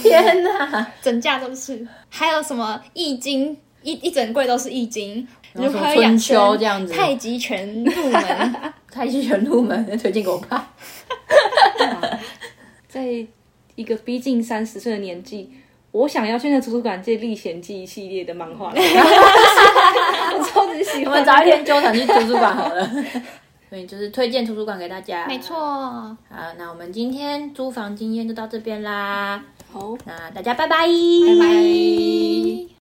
[0.00, 0.86] 天哪！
[1.02, 8.54] 整架都是，还有什么易经，一一整柜都是易经，如何养生秋这样子太极拳入门，
[8.92, 10.70] 太极拳入门， 推荐给我爸。
[12.86, 13.04] 在
[13.74, 15.50] 一个逼近三十岁的年纪，
[15.90, 21.06] 我想要去那图书馆借《历险记》系列的漫画，我超级喜欢。
[21.06, 22.88] 我们早一天纠团去图书馆好了。
[23.68, 25.26] 所以就是推荐图书馆给大家。
[25.26, 25.56] 没错。
[25.56, 26.16] 好，
[26.56, 29.44] 那我们今天租房经验就到这边啦。
[29.72, 32.68] 好，那大家拜拜，拜拜。